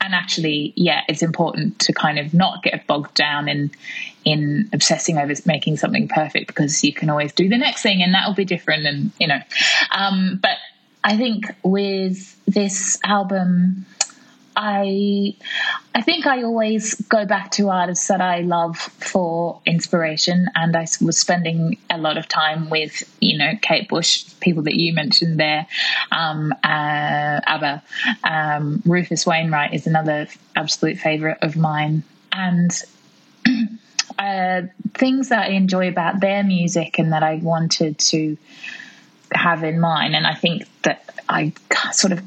and 0.00 0.14
actually, 0.14 0.72
yeah, 0.76 1.02
it's 1.08 1.22
important 1.22 1.78
to 1.80 1.92
kind 1.92 2.18
of 2.18 2.32
not 2.32 2.62
get 2.62 2.86
bogged 2.86 3.12
down 3.12 3.46
in 3.46 3.70
in 4.24 4.70
obsessing 4.72 5.18
over 5.18 5.34
making 5.44 5.76
something 5.76 6.08
perfect 6.08 6.46
because 6.46 6.82
you 6.82 6.94
can 6.94 7.10
always 7.10 7.34
do 7.34 7.50
the 7.50 7.58
next 7.58 7.82
thing 7.82 8.02
and 8.02 8.14
that'll 8.14 8.32
be 8.32 8.46
different 8.46 8.86
and 8.86 9.12
you 9.20 9.26
know. 9.26 9.40
Um, 9.90 10.38
but 10.40 10.56
i 11.06 11.18
think 11.18 11.54
with 11.62 12.34
this 12.46 12.98
album 13.04 13.84
I 14.56 15.36
I 15.94 16.02
think 16.02 16.26
I 16.26 16.42
always 16.42 16.94
go 16.94 17.24
back 17.24 17.50
to 17.52 17.70
artists 17.70 18.08
that 18.08 18.20
I 18.20 18.40
love 18.40 18.76
for 18.76 19.60
inspiration, 19.66 20.48
and 20.54 20.76
I 20.76 20.86
was 21.00 21.18
spending 21.18 21.78
a 21.90 21.98
lot 21.98 22.18
of 22.18 22.28
time 22.28 22.70
with 22.70 23.02
you 23.20 23.38
know 23.38 23.52
Kate 23.62 23.88
Bush, 23.88 24.24
people 24.40 24.62
that 24.64 24.74
you 24.74 24.92
mentioned 24.92 25.38
there, 25.38 25.66
um, 26.12 26.52
uh, 26.62 27.40
ABBA, 27.46 27.82
um, 28.24 28.82
Rufus 28.84 29.26
Wainwright 29.26 29.74
is 29.74 29.86
another 29.86 30.28
absolute 30.56 30.98
favorite 30.98 31.38
of 31.42 31.56
mine, 31.56 32.02
and. 32.32 32.82
Uh, 34.18 34.62
things 34.92 35.30
that 35.30 35.50
I 35.50 35.52
enjoy 35.54 35.88
about 35.88 36.20
their 36.20 36.44
music 36.44 36.98
and 36.98 37.12
that 37.12 37.24
I 37.24 37.36
wanted 37.36 37.98
to 37.98 38.36
have 39.32 39.64
in 39.64 39.80
mind, 39.80 40.14
and 40.14 40.26
I 40.26 40.34
think 40.34 40.68
that 40.82 41.12
I 41.28 41.52
sort 41.90 42.12
of 42.12 42.22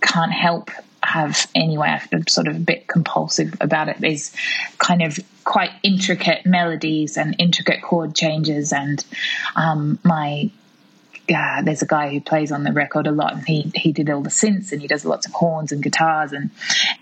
can't 0.00 0.32
help 0.32 0.70
have 1.06 1.46
anyway. 1.54 1.98
I'm 2.12 2.26
sort 2.26 2.48
of 2.48 2.56
a 2.56 2.60
bit 2.60 2.86
compulsive 2.88 3.54
about 3.60 3.88
it. 3.88 3.96
There's 3.98 4.32
kind 4.78 5.02
of 5.02 5.18
quite 5.44 5.70
intricate 5.82 6.44
melodies 6.44 7.16
and 7.16 7.36
intricate 7.38 7.82
chord 7.82 8.14
changes, 8.14 8.72
and 8.72 9.04
um, 9.54 9.98
my 10.02 10.50
uh, 11.34 11.62
there's 11.62 11.82
a 11.82 11.86
guy 11.86 12.10
who 12.10 12.20
plays 12.20 12.52
on 12.52 12.62
the 12.62 12.72
record 12.72 13.06
a 13.06 13.10
lot, 13.10 13.34
and 13.34 13.46
he 13.46 13.70
he 13.74 13.92
did 13.92 14.10
all 14.10 14.22
the 14.22 14.30
synths 14.30 14.72
and 14.72 14.80
he 14.80 14.86
does 14.86 15.04
lots 15.04 15.26
of 15.26 15.32
horns 15.32 15.72
and 15.72 15.82
guitars, 15.82 16.32
and 16.32 16.50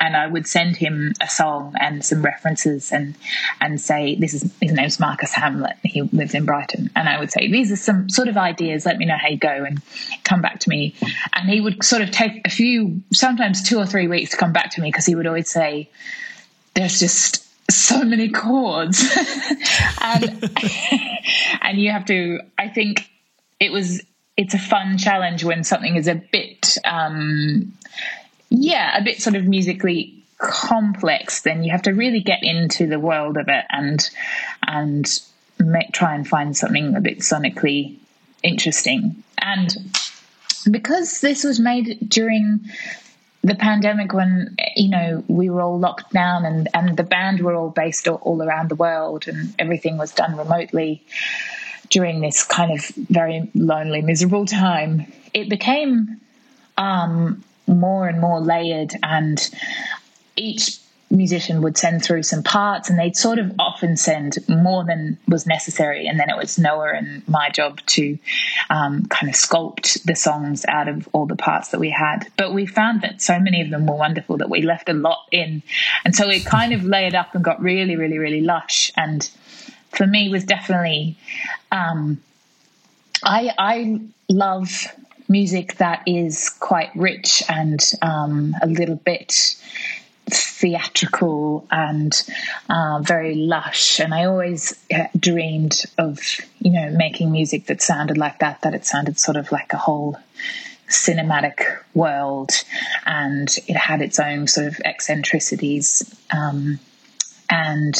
and 0.01 0.17
I 0.17 0.27
would 0.27 0.47
send 0.47 0.77
him 0.77 1.13
a 1.21 1.29
song 1.29 1.75
and 1.79 2.05
some 2.05 2.23
references 2.23 2.91
and 2.93 3.15
and 3.61 3.81
say 3.81 4.15
this 4.15 4.35
is 4.35 4.51
his 4.61 4.73
name's 4.73 4.99
Marcus 4.99 5.33
Hamblett. 5.33 5.77
He 5.83 6.03
lives 6.03 6.35
in 6.35 6.47
Brighton, 6.47 6.91
and 6.97 7.09
I 7.09 7.19
would 7.19 7.31
say 7.31 7.51
these 7.51 7.71
are 7.71 7.77
some 7.77 8.09
sort 8.09 8.29
of 8.29 8.37
ideas. 8.37 8.87
Let 8.87 8.99
me 8.99 9.07
know 9.07 9.17
how 9.19 9.29
you 9.29 9.39
go 9.39 9.65
and 9.65 9.83
come 10.25 10.41
back 10.41 10.61
to 10.61 10.69
me. 10.71 10.95
And 11.35 11.49
he 11.49 11.61
would 11.61 11.85
sort 11.85 12.03
of 12.03 12.11
take 12.11 12.47
a 12.47 12.51
few, 12.51 13.03
sometimes 13.13 13.63
two 13.63 13.79
or 13.79 13.87
three 13.87 14.09
weeks 14.09 14.31
to 14.31 14.37
come 14.37 14.53
back 14.53 14.71
to 14.73 14.81
me 14.81 14.89
because 14.89 15.07
he 15.07 15.15
would 15.15 15.27
always 15.27 15.51
say, 15.51 15.91
"There's 16.75 16.99
just." 16.99 17.43
so 17.71 18.05
many 18.05 18.29
chords 18.29 19.03
and 20.03 20.51
and 21.63 21.81
you 21.81 21.91
have 21.91 22.05
to 22.05 22.39
i 22.59 22.69
think 22.69 23.09
it 23.59 23.73
was 23.73 24.03
it's 24.37 24.55
a 24.55 24.59
fun 24.59 24.99
challenge 24.99 25.45
when 25.45 25.65
something 25.65 25.97
is 25.97 26.09
a 26.09 26.15
bit 26.15 26.77
um, 26.85 27.73
yeah 28.51 28.99
a 28.99 29.03
bit 29.03 29.21
sort 29.21 29.37
of 29.37 29.45
musically 29.45 30.15
complex 30.39 31.43
then 31.43 31.63
you 31.63 31.71
have 31.71 31.83
to 31.83 31.93
really 31.93 32.21
get 32.21 32.43
into 32.43 32.87
the 32.87 32.99
world 32.99 33.37
of 33.37 33.49
it 33.49 33.65
and 33.71 34.11
and 34.67 35.21
make, 35.59 35.93
try 35.93 36.15
and 36.15 36.27
find 36.27 36.57
something 36.57 36.95
a 36.97 37.01
bit 37.01 37.21
sonically 37.21 37.97
interesting. 38.43 39.23
And 39.39 39.77
because 40.71 41.21
this 41.21 41.45
was 41.45 41.61
made 41.61 41.99
during 42.09 42.61
the 43.43 43.55
pandemic 43.55 44.15
when 44.15 44.57
you 44.75 44.89
know 44.89 45.23
we 45.29 45.51
were 45.51 45.61
all 45.61 45.79
locked 45.79 46.11
down 46.15 46.47
and 46.47 46.67
and 46.73 46.97
the 46.97 47.03
band 47.03 47.41
were 47.41 47.55
all 47.55 47.69
based 47.69 48.09
all, 48.09 48.17
all 48.23 48.43
around 48.43 48.71
the 48.71 48.75
world 48.75 49.29
and 49.29 49.55
everything 49.59 49.99
was 49.99 50.13
done 50.13 50.35
remotely 50.35 51.03
during 51.95 52.21
this 52.21 52.43
kind 52.43 52.73
of 52.73 52.85
very 53.09 53.49
lonely, 53.55 54.03
miserable 54.03 54.45
time, 54.45 55.07
it 55.33 55.49
became 55.49 56.21
um, 56.77 57.45
more 57.69 58.09
and 58.09 58.21
more 58.21 58.41
layered, 58.41 58.93
and 59.05 59.39
each 60.35 60.81
musician 61.11 61.63
would 61.63 61.79
send 61.79 62.03
through 62.03 62.25
some 62.25 62.43
parts 62.43 62.91
and 62.91 62.99
they'd 62.99 63.17
sort 63.17 63.39
of 63.39 63.53
often 63.61 63.97
send 63.97 64.37
more 64.49 64.85
than 64.85 65.17
was 65.29 65.47
necessary. 65.47 66.09
And 66.09 66.19
then 66.19 66.29
it 66.29 66.37
was 66.37 66.59
noah 66.59 66.95
and 66.97 67.23
my 67.29 67.51
job 67.51 67.81
to 67.87 68.19
um, 68.71 69.07
kind 69.07 69.29
of 69.29 69.37
sculpt 69.37 70.03
the 70.03 70.17
songs 70.17 70.65
out 70.67 70.89
of 70.89 71.09
all 71.13 71.27
the 71.27 71.37
parts 71.37 71.69
that 71.69 71.79
we 71.79 71.91
had. 71.91 72.27
But 72.37 72.53
we 72.53 72.67
found 72.67 73.03
that 73.03 73.23
so 73.23 73.39
many 73.39 73.61
of 73.61 73.71
them 73.71 73.87
were 73.87 73.95
wonderful 73.95 74.39
that 74.39 74.51
we 74.51 74.63
left 74.63 74.89
a 74.89 74.95
lot 74.95 75.21
in. 75.31 75.63
And 76.05 76.17
so 76.17 76.29
it 76.29 76.45
kind 76.45 76.73
of 76.73 76.83
layered 76.83 77.15
up 77.15 77.37
and 77.37 77.45
got 77.45 77.63
really 77.63 77.95
really 77.95 78.19
really 78.19 78.41
lush. 78.41 78.91
And 78.97 79.31
for 79.95 80.07
me 80.07 80.29
was 80.29 80.45
definitely 80.45 81.17
um, 81.73 82.21
I 83.23 83.53
I 83.59 84.01
love 84.29 84.87
music 85.29 85.77
that 85.77 86.03
is 86.07 86.51
quite 86.51 86.95
rich 86.95 87.43
and 87.49 87.81
um, 88.03 88.55
a 88.61 88.67
little 88.67 88.97
bit 88.97 89.57
theatrical 90.27 91.67
and 91.71 92.23
uh, 92.71 92.99
very 93.03 93.35
lush. 93.35 94.01
And 94.01 94.15
i 94.15 94.25
always 94.25 94.79
uh, 94.95 95.05
dreamed 95.19 95.85
of 95.99 96.19
you 96.61 96.73
know 96.73 96.91
making 96.91 97.31
music 97.31 97.67
that 97.67 97.83
sounded 97.83 98.19
like 98.19 98.39
that 98.41 98.63
that 98.63 98.75
it 98.75 98.87
sounded 98.87 99.19
sort 99.19 99.37
of 99.37 99.53
like 99.53 99.73
a 99.73 99.79
whole 99.79 100.17
cinematic 100.89 101.79
world. 101.95 102.51
And 103.07 103.49
it 103.67 103.77
had 103.77 104.03
its 104.03 104.19
own 104.19 104.47
sort 104.47 104.67
of 104.67 104.81
eccentricities. 104.85 106.15
Um, 106.31 106.79
and 107.51 107.95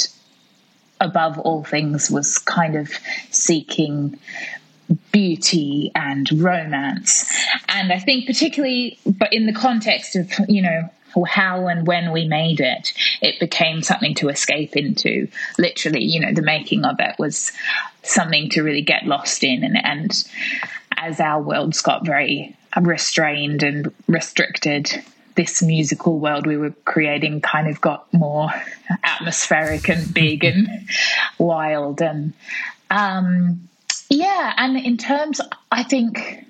above 1.01 1.39
all 1.39 1.65
things 1.65 2.11
was 2.11 2.39
kind 2.39 2.77
of 2.77 2.91
seeking 3.31 4.19
beauty 5.13 5.91
and 5.95 6.31
romance. 6.33 7.33
And 7.69 7.93
I 7.93 7.99
think 7.99 8.27
particularly 8.27 8.99
but 9.07 9.33
in 9.33 9.47
the 9.47 9.53
context 9.53 10.17
of, 10.17 10.31
you 10.49 10.63
know, 10.63 10.91
how 11.29 11.69
and 11.69 11.87
when 11.87 12.11
we 12.11 12.27
made 12.27 12.61
it, 12.61 12.93
it 13.23 13.39
became 13.39 13.83
something 13.83 14.15
to 14.17 14.29
escape 14.29 14.77
into. 14.77 15.29
Literally, 15.59 16.03
you 16.03 16.19
know, 16.21 16.33
the 16.33 16.43
making 16.43 16.85
of 16.85 16.97
it 16.99 17.15
was 17.19 17.53
something 18.03 18.51
to 18.51 18.63
really 18.63 18.83
get 18.83 19.07
lost 19.07 19.45
in. 19.45 19.63
And, 19.63 19.77
and 19.85 20.29
as 20.97 21.21
our 21.21 21.41
worlds 21.41 21.83
got 21.83 22.05
very 22.05 22.57
restrained 22.81 23.63
and 23.63 23.95
restricted, 24.09 25.05
this 25.35 25.63
musical 25.63 26.19
world 26.19 26.47
we 26.47 26.57
were 26.57 26.75
creating 26.85 27.41
kind 27.41 27.69
of 27.69 27.81
got 27.81 28.13
more 28.13 28.51
atmospheric 29.03 29.89
and 29.89 30.15
big 30.15 30.45
and 30.45 30.69
wild 31.39 32.01
and 32.01 32.33
um, 32.91 33.69
Yeah, 34.11 34.53
and 34.57 34.77
in 34.77 34.97
terms, 34.97 35.41
I 35.73 35.83
think, 35.83 36.47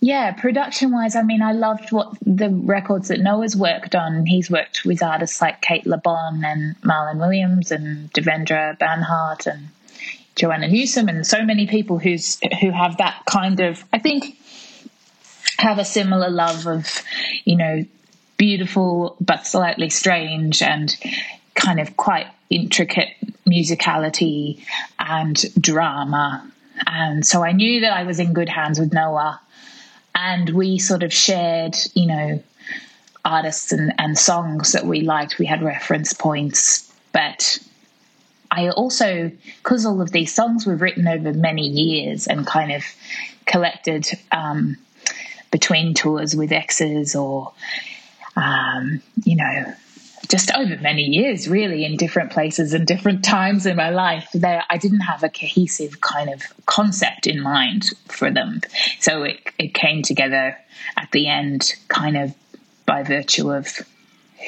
yeah, 0.00 0.32
production 0.32 0.90
wise, 0.90 1.14
I 1.16 1.22
mean, 1.22 1.42
I 1.42 1.52
loved 1.52 1.92
what 1.92 2.16
the 2.24 2.48
records 2.48 3.08
that 3.08 3.20
Noah's 3.20 3.56
worked 3.56 3.94
on. 3.94 4.26
He's 4.26 4.50
worked 4.50 4.84
with 4.84 5.02
artists 5.02 5.40
like 5.40 5.60
Cate 5.60 5.86
Le 5.86 5.98
Bon 5.98 6.42
and 6.44 6.80
Marlon 6.82 7.18
Williams 7.18 7.70
and 7.70 8.12
Devendra 8.12 8.78
Banhart 8.78 9.46
and 9.46 9.68
Joanna 10.34 10.68
Newsom 10.68 11.08
and 11.08 11.26
so 11.26 11.44
many 11.44 11.66
people 11.66 11.98
who's 11.98 12.38
who 12.60 12.70
have 12.70 12.96
that 12.96 13.22
kind 13.26 13.60
of, 13.60 13.84
I 13.92 13.98
think, 13.98 14.38
have 15.62 15.78
a 15.78 15.84
similar 15.84 16.28
love 16.28 16.66
of, 16.66 17.02
you 17.44 17.56
know, 17.56 17.84
beautiful 18.36 19.16
but 19.20 19.46
slightly 19.46 19.88
strange 19.88 20.60
and 20.62 20.96
kind 21.54 21.78
of 21.78 21.96
quite 21.96 22.26
intricate 22.50 23.10
musicality 23.48 24.60
and 24.98 25.36
drama. 25.60 26.50
And 26.86 27.24
so 27.24 27.44
I 27.44 27.52
knew 27.52 27.80
that 27.82 27.92
I 27.92 28.02
was 28.02 28.18
in 28.18 28.32
good 28.32 28.48
hands 28.48 28.80
with 28.80 28.92
Noah. 28.92 29.40
And 30.14 30.50
we 30.50 30.78
sort 30.78 31.02
of 31.02 31.12
shared, 31.12 31.76
you 31.94 32.06
know, 32.06 32.42
artists 33.24 33.72
and, 33.72 33.92
and 33.98 34.18
songs 34.18 34.72
that 34.72 34.84
we 34.84 35.02
liked. 35.02 35.38
We 35.38 35.46
had 35.46 35.62
reference 35.62 36.12
points. 36.12 36.92
But 37.12 37.58
I 38.50 38.70
also, 38.70 39.30
because 39.62 39.86
all 39.86 40.00
of 40.02 40.10
these 40.10 40.34
songs 40.34 40.66
were 40.66 40.74
written 40.74 41.06
over 41.06 41.32
many 41.32 41.66
years 41.68 42.26
and 42.26 42.46
kind 42.46 42.72
of 42.72 42.82
collected 43.46 44.06
um, 44.32 44.76
between 45.52 45.94
tours 45.94 46.34
with 46.34 46.50
exes 46.50 47.14
or, 47.14 47.52
um, 48.34 49.00
you 49.22 49.36
know, 49.36 49.72
just 50.28 50.50
over 50.52 50.76
many 50.78 51.02
years, 51.02 51.48
really, 51.48 51.84
in 51.84 51.96
different 51.96 52.32
places 52.32 52.72
and 52.72 52.86
different 52.86 53.22
times 53.38 53.66
in 53.66 53.76
my 53.76 53.90
life. 53.90 54.28
There, 54.34 54.64
I 54.68 54.78
didn't 54.78 55.00
have 55.00 55.22
a 55.22 55.28
cohesive 55.28 56.00
kind 56.00 56.32
of 56.32 56.42
concept 56.66 57.26
in 57.26 57.40
mind 57.40 57.90
for 58.08 58.30
them, 58.30 58.62
so 58.98 59.22
it 59.22 59.40
it 59.58 59.74
came 59.74 60.02
together 60.02 60.56
at 60.96 61.10
the 61.12 61.28
end, 61.28 61.74
kind 61.88 62.16
of 62.16 62.34
by 62.86 63.02
virtue 63.02 63.52
of 63.52 63.78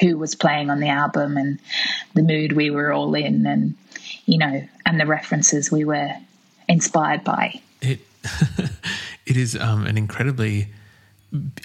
who 0.01 0.17
was 0.17 0.35
playing 0.35 0.69
on 0.69 0.79
the 0.79 0.89
album 0.89 1.37
and 1.37 1.59
the 2.13 2.23
mood 2.23 2.51
we 2.51 2.69
were 2.69 2.91
all 2.91 3.13
in, 3.15 3.45
and 3.45 3.75
you 4.25 4.37
know, 4.37 4.67
and 4.85 4.99
the 4.99 5.05
references 5.05 5.71
we 5.71 5.85
were 5.85 6.11
inspired 6.67 7.23
by. 7.23 7.61
It 7.81 7.99
it 9.25 9.37
is 9.37 9.55
um, 9.55 9.85
an 9.85 9.97
incredibly 9.97 10.69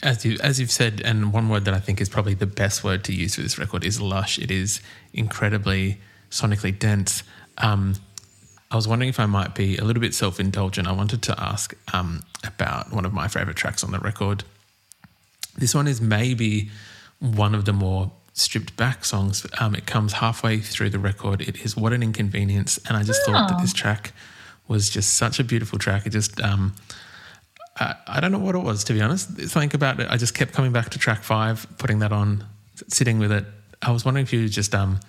as 0.02 0.24
you 0.24 0.38
as 0.42 0.60
you've 0.60 0.70
said, 0.70 1.02
and 1.04 1.32
one 1.32 1.48
word 1.48 1.64
that 1.64 1.74
I 1.74 1.80
think 1.80 2.00
is 2.00 2.08
probably 2.08 2.34
the 2.34 2.46
best 2.46 2.84
word 2.84 3.04
to 3.04 3.12
use 3.12 3.34
for 3.34 3.42
this 3.42 3.58
record 3.58 3.84
is 3.84 4.00
lush. 4.00 4.38
It 4.38 4.50
is 4.50 4.80
incredibly 5.12 6.00
sonically 6.30 6.76
dense. 6.76 7.22
Um, 7.58 7.94
I 8.70 8.76
was 8.76 8.86
wondering 8.86 9.08
if 9.08 9.18
I 9.18 9.26
might 9.26 9.54
be 9.54 9.76
a 9.76 9.84
little 9.84 10.00
bit 10.00 10.14
self 10.14 10.38
indulgent. 10.38 10.86
I 10.86 10.92
wanted 10.92 11.22
to 11.22 11.40
ask 11.40 11.74
um, 11.92 12.22
about 12.44 12.92
one 12.92 13.04
of 13.04 13.12
my 13.12 13.28
favorite 13.28 13.56
tracks 13.56 13.82
on 13.82 13.90
the 13.90 13.98
record. 13.98 14.44
This 15.56 15.74
one 15.74 15.88
is 15.88 16.00
maybe 16.00 16.70
one 17.18 17.54
of 17.54 17.64
the 17.64 17.72
more 17.72 18.12
stripped 18.32 18.76
back 18.76 19.04
songs. 19.04 19.44
Um, 19.58 19.74
it 19.74 19.86
comes 19.86 20.14
halfway 20.14 20.58
through 20.60 20.90
the 20.90 20.98
record. 20.98 21.42
It 21.42 21.64
is 21.64 21.76
What 21.76 21.92
an 21.92 22.02
Inconvenience. 22.02 22.78
And 22.86 22.96
I 22.96 23.02
just 23.02 23.20
oh. 23.26 23.32
thought 23.32 23.48
that 23.48 23.60
this 23.60 23.72
track 23.72 24.12
was 24.68 24.88
just 24.88 25.14
such 25.14 25.40
a 25.40 25.44
beautiful 25.44 25.78
track. 25.78 26.06
It 26.06 26.10
just. 26.10 26.40
I, 27.76 27.94
I 28.06 28.20
don't 28.20 28.32
know 28.32 28.38
what 28.38 28.54
it 28.54 28.62
was, 28.62 28.84
to 28.84 28.92
be 28.92 29.00
honest. 29.00 29.40
Something 29.48 29.74
about 29.74 30.00
it. 30.00 30.08
I 30.10 30.16
just 30.16 30.34
kept 30.34 30.52
coming 30.52 30.72
back 30.72 30.90
to 30.90 30.98
track 30.98 31.22
five, 31.22 31.66
putting 31.78 32.00
that 32.00 32.12
on, 32.12 32.44
sitting 32.88 33.18
with 33.18 33.32
it. 33.32 33.44
I 33.82 33.92
was 33.92 34.04
wondering 34.04 34.24
if 34.24 34.32
you 34.32 34.48
just, 34.48 34.74
um, 34.74 35.00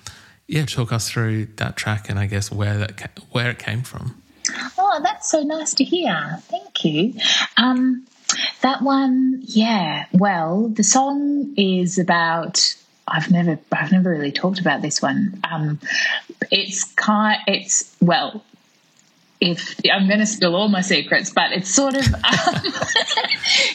yeah, 0.48 0.66
talk 0.66 0.92
us 0.92 1.10
through 1.10 1.48
that 1.58 1.76
track 1.76 2.10
and 2.10 2.18
I 2.20 2.26
guess 2.26 2.52
where 2.52 2.78
that 2.78 3.20
where 3.32 3.50
it 3.50 3.60
came 3.60 3.84
from. 3.84 4.22
Oh, 4.78 5.00
that's 5.04 5.30
so 5.30 5.44
nice 5.44 5.74
to 5.76 5.84
hear. 5.84 6.40
Thank 6.44 6.84
you. 6.86 7.14
Um, 7.58 8.06
that 8.62 8.82
one, 8.82 9.40
yeah. 9.44 10.06
Well, 10.14 10.70
the 10.70 10.84
song 10.84 11.54
is 11.58 11.98
about. 11.98 12.76
I've 13.08 13.30
never, 13.30 13.60
I've 13.74 13.92
never 13.92 14.10
really 14.10 14.32
talked 14.32 14.60
about 14.60 14.82
this 14.82 15.02
one. 15.02 15.42
Um, 15.52 15.80
it's 16.50 16.86
kind, 16.94 17.42
it's 17.46 17.94
well, 18.00 18.42
if 19.42 19.76
I'm 19.92 20.08
going 20.08 20.20
to 20.20 20.26
spill 20.28 20.56
all 20.56 20.70
my 20.70 20.82
secrets, 20.82 21.32
but 21.32 21.52
it's 21.52 21.74
sort 21.74 21.96
of, 21.96 22.06
um, 22.14 22.22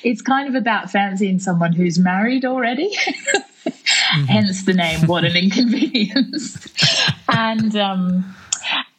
it's 0.05 0.23
kind 0.23 0.49
of 0.49 0.55
about 0.55 0.91
fancying 0.91 1.41
someone 1.41 1.73
who's 1.73 1.99
married 1.99 2.45
already. 2.45 2.95
mm-hmm. 2.97 4.25
Hence 4.25 4.65
the 4.65 4.75
name, 4.75 5.07
what 5.07 5.25
an 5.25 5.37
inconvenience. 5.37 6.69
and, 7.29 7.75
um, 7.75 8.37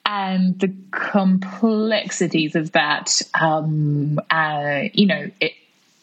and 0.05 0.59
the 0.59 0.73
complexities 0.91 2.55
of 2.55 2.73
that, 2.73 3.21
um, 3.39 4.19
uh, 4.29 4.83
you 4.93 5.05
know, 5.05 5.31
it, 5.39 5.53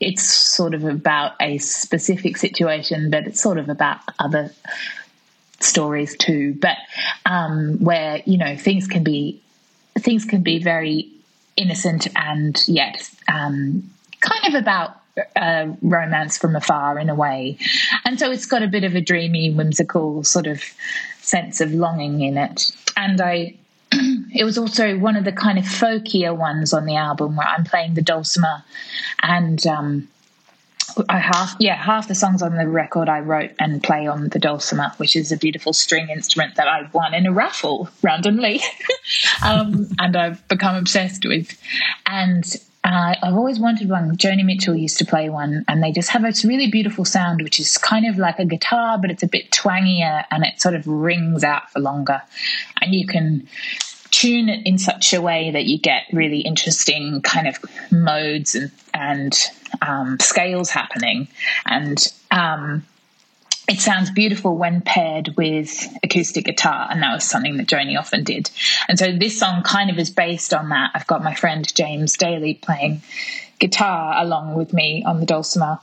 it's 0.00 0.22
sort 0.22 0.72
of 0.72 0.84
about 0.84 1.32
a 1.40 1.58
specific 1.58 2.38
situation, 2.38 3.10
but 3.10 3.26
it's 3.26 3.40
sort 3.40 3.58
of 3.58 3.68
about 3.68 3.98
other 4.18 4.50
stories 5.60 6.16
too. 6.16 6.54
But 6.54 6.76
um, 7.24 7.78
where 7.78 8.22
you 8.26 8.36
know 8.36 8.56
things 8.56 8.86
can 8.86 9.02
be 9.02 9.40
things 9.98 10.24
can 10.24 10.42
be 10.42 10.62
very 10.62 11.10
innocent 11.56 12.08
and 12.16 12.62
yet 12.66 13.08
um, 13.32 13.88
kind 14.20 14.54
of 14.54 14.60
about 14.60 15.00
uh, 15.36 15.66
romance 15.82 16.38
from 16.38 16.56
afar 16.56 16.98
in 16.98 17.08
a 17.08 17.14
way. 17.14 17.56
And 18.04 18.18
so 18.18 18.30
it's 18.30 18.46
got 18.46 18.62
a 18.62 18.68
bit 18.68 18.84
of 18.84 18.94
a 18.94 19.00
dreamy, 19.00 19.50
whimsical 19.50 20.24
sort 20.24 20.46
of 20.46 20.62
sense 21.20 21.60
of 21.60 21.72
longing 21.72 22.20
in 22.20 22.36
it. 22.36 22.72
And 22.96 23.20
I, 23.20 23.54
it 23.92 24.44
was 24.44 24.58
also 24.58 24.98
one 24.98 25.16
of 25.16 25.24
the 25.24 25.32
kind 25.32 25.58
of 25.58 25.64
folkier 25.64 26.36
ones 26.36 26.72
on 26.72 26.84
the 26.84 26.96
album 26.96 27.36
where 27.36 27.46
I'm 27.46 27.64
playing 27.64 27.94
the 27.94 28.02
dulcimer 28.02 28.64
and 29.22 29.64
um, 29.66 30.08
I 31.08 31.18
half 31.18 31.56
yeah 31.58 31.76
half 31.76 32.08
the 32.08 32.14
songs 32.14 32.42
on 32.42 32.56
the 32.56 32.68
record 32.68 33.08
I 33.08 33.20
wrote 33.20 33.52
and 33.58 33.82
play 33.82 34.06
on 34.06 34.28
the 34.28 34.38
dulcimer, 34.38 34.92
which 34.96 35.16
is 35.16 35.32
a 35.32 35.36
beautiful 35.36 35.72
string 35.72 36.08
instrument 36.08 36.56
that 36.56 36.68
I 36.68 36.88
won 36.92 37.14
in 37.14 37.26
a 37.26 37.32
raffle 37.32 37.88
randomly, 38.02 38.60
um, 39.44 39.88
and 39.98 40.16
I've 40.16 40.46
become 40.48 40.76
obsessed 40.76 41.26
with. 41.26 41.58
And 42.06 42.44
uh, 42.84 43.14
I've 43.22 43.34
always 43.34 43.58
wanted 43.58 43.88
one. 43.88 44.16
Joni 44.16 44.44
Mitchell 44.44 44.76
used 44.76 44.98
to 44.98 45.06
play 45.06 45.30
one, 45.30 45.64
and 45.68 45.82
they 45.82 45.90
just 45.90 46.10
have 46.10 46.24
a 46.24 46.32
really 46.44 46.70
beautiful 46.70 47.04
sound, 47.04 47.42
which 47.42 47.58
is 47.58 47.78
kind 47.78 48.06
of 48.06 48.18
like 48.18 48.38
a 48.38 48.44
guitar, 48.44 48.98
but 48.98 49.10
it's 49.10 49.22
a 49.22 49.28
bit 49.28 49.50
twangier, 49.50 50.24
and 50.30 50.44
it 50.44 50.60
sort 50.60 50.74
of 50.74 50.86
rings 50.86 51.42
out 51.44 51.70
for 51.70 51.80
longer. 51.80 52.20
And 52.80 52.94
you 52.94 53.06
can 53.06 53.48
tune 54.10 54.48
it 54.48 54.64
in 54.66 54.78
such 54.78 55.12
a 55.12 55.20
way 55.20 55.50
that 55.50 55.64
you 55.64 55.78
get 55.78 56.04
really 56.12 56.40
interesting 56.40 57.20
kind 57.22 57.48
of 57.48 57.58
modes 57.90 58.54
and, 58.54 58.70
and 58.92 59.50
um, 59.82 60.18
scales 60.20 60.70
happening. 60.70 61.28
And 61.66 61.98
um, 62.30 62.84
it 63.68 63.80
sounds 63.80 64.10
beautiful 64.10 64.56
when 64.56 64.82
paired 64.82 65.34
with 65.36 65.88
acoustic 66.02 66.44
guitar, 66.44 66.88
and 66.90 67.02
that 67.02 67.14
was 67.14 67.24
something 67.24 67.56
that 67.56 67.66
Joni 67.66 67.98
often 67.98 68.24
did. 68.24 68.50
And 68.88 68.98
so 68.98 69.12
this 69.12 69.38
song 69.38 69.62
kind 69.62 69.90
of 69.90 69.98
is 69.98 70.10
based 70.10 70.52
on 70.52 70.68
that. 70.68 70.90
I've 70.94 71.06
got 71.06 71.24
my 71.24 71.34
friend 71.34 71.74
James 71.74 72.16
Daly 72.16 72.54
playing 72.54 73.02
guitar 73.58 74.22
along 74.22 74.54
with 74.54 74.72
me 74.72 75.02
on 75.06 75.20
the 75.20 75.26
dulcimer 75.26 75.78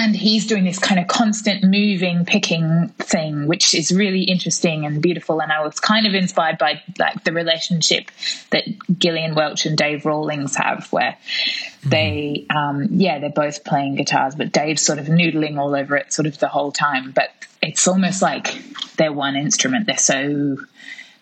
and 0.00 0.16
he's 0.16 0.46
doing 0.46 0.64
this 0.64 0.78
kind 0.78 1.00
of 1.00 1.06
constant 1.06 1.62
moving 1.62 2.24
picking 2.24 2.88
thing 2.98 3.46
which 3.46 3.74
is 3.74 3.92
really 3.92 4.22
interesting 4.22 4.84
and 4.84 5.02
beautiful. 5.02 5.40
And 5.40 5.52
i 5.52 5.60
was 5.64 5.80
kind 5.80 6.06
of 6.06 6.14
inspired 6.14 6.58
by 6.58 6.82
like 6.98 7.24
the 7.24 7.32
relationship 7.32 8.10
that 8.50 8.64
gillian 8.98 9.34
welch 9.34 9.66
and 9.66 9.76
dave 9.76 10.04
rawlings 10.04 10.56
have 10.56 10.86
where 10.90 11.16
mm-hmm. 11.16 11.90
they 11.90 12.46
um, 12.54 12.88
yeah 12.90 13.18
they're 13.18 13.30
both 13.30 13.64
playing 13.64 13.94
guitars 13.94 14.34
but 14.34 14.52
dave's 14.52 14.82
sort 14.82 14.98
of 14.98 15.06
noodling 15.06 15.58
all 15.58 15.74
over 15.74 15.96
it 15.96 16.12
sort 16.12 16.26
of 16.26 16.38
the 16.38 16.48
whole 16.48 16.72
time. 16.72 17.12
But 17.12 17.30
it's 17.62 17.86
almost 17.86 18.22
like 18.22 18.62
they're 18.96 19.12
one 19.12 19.36
instrument. 19.36 19.86
They're 19.86 19.96
so 19.96 20.56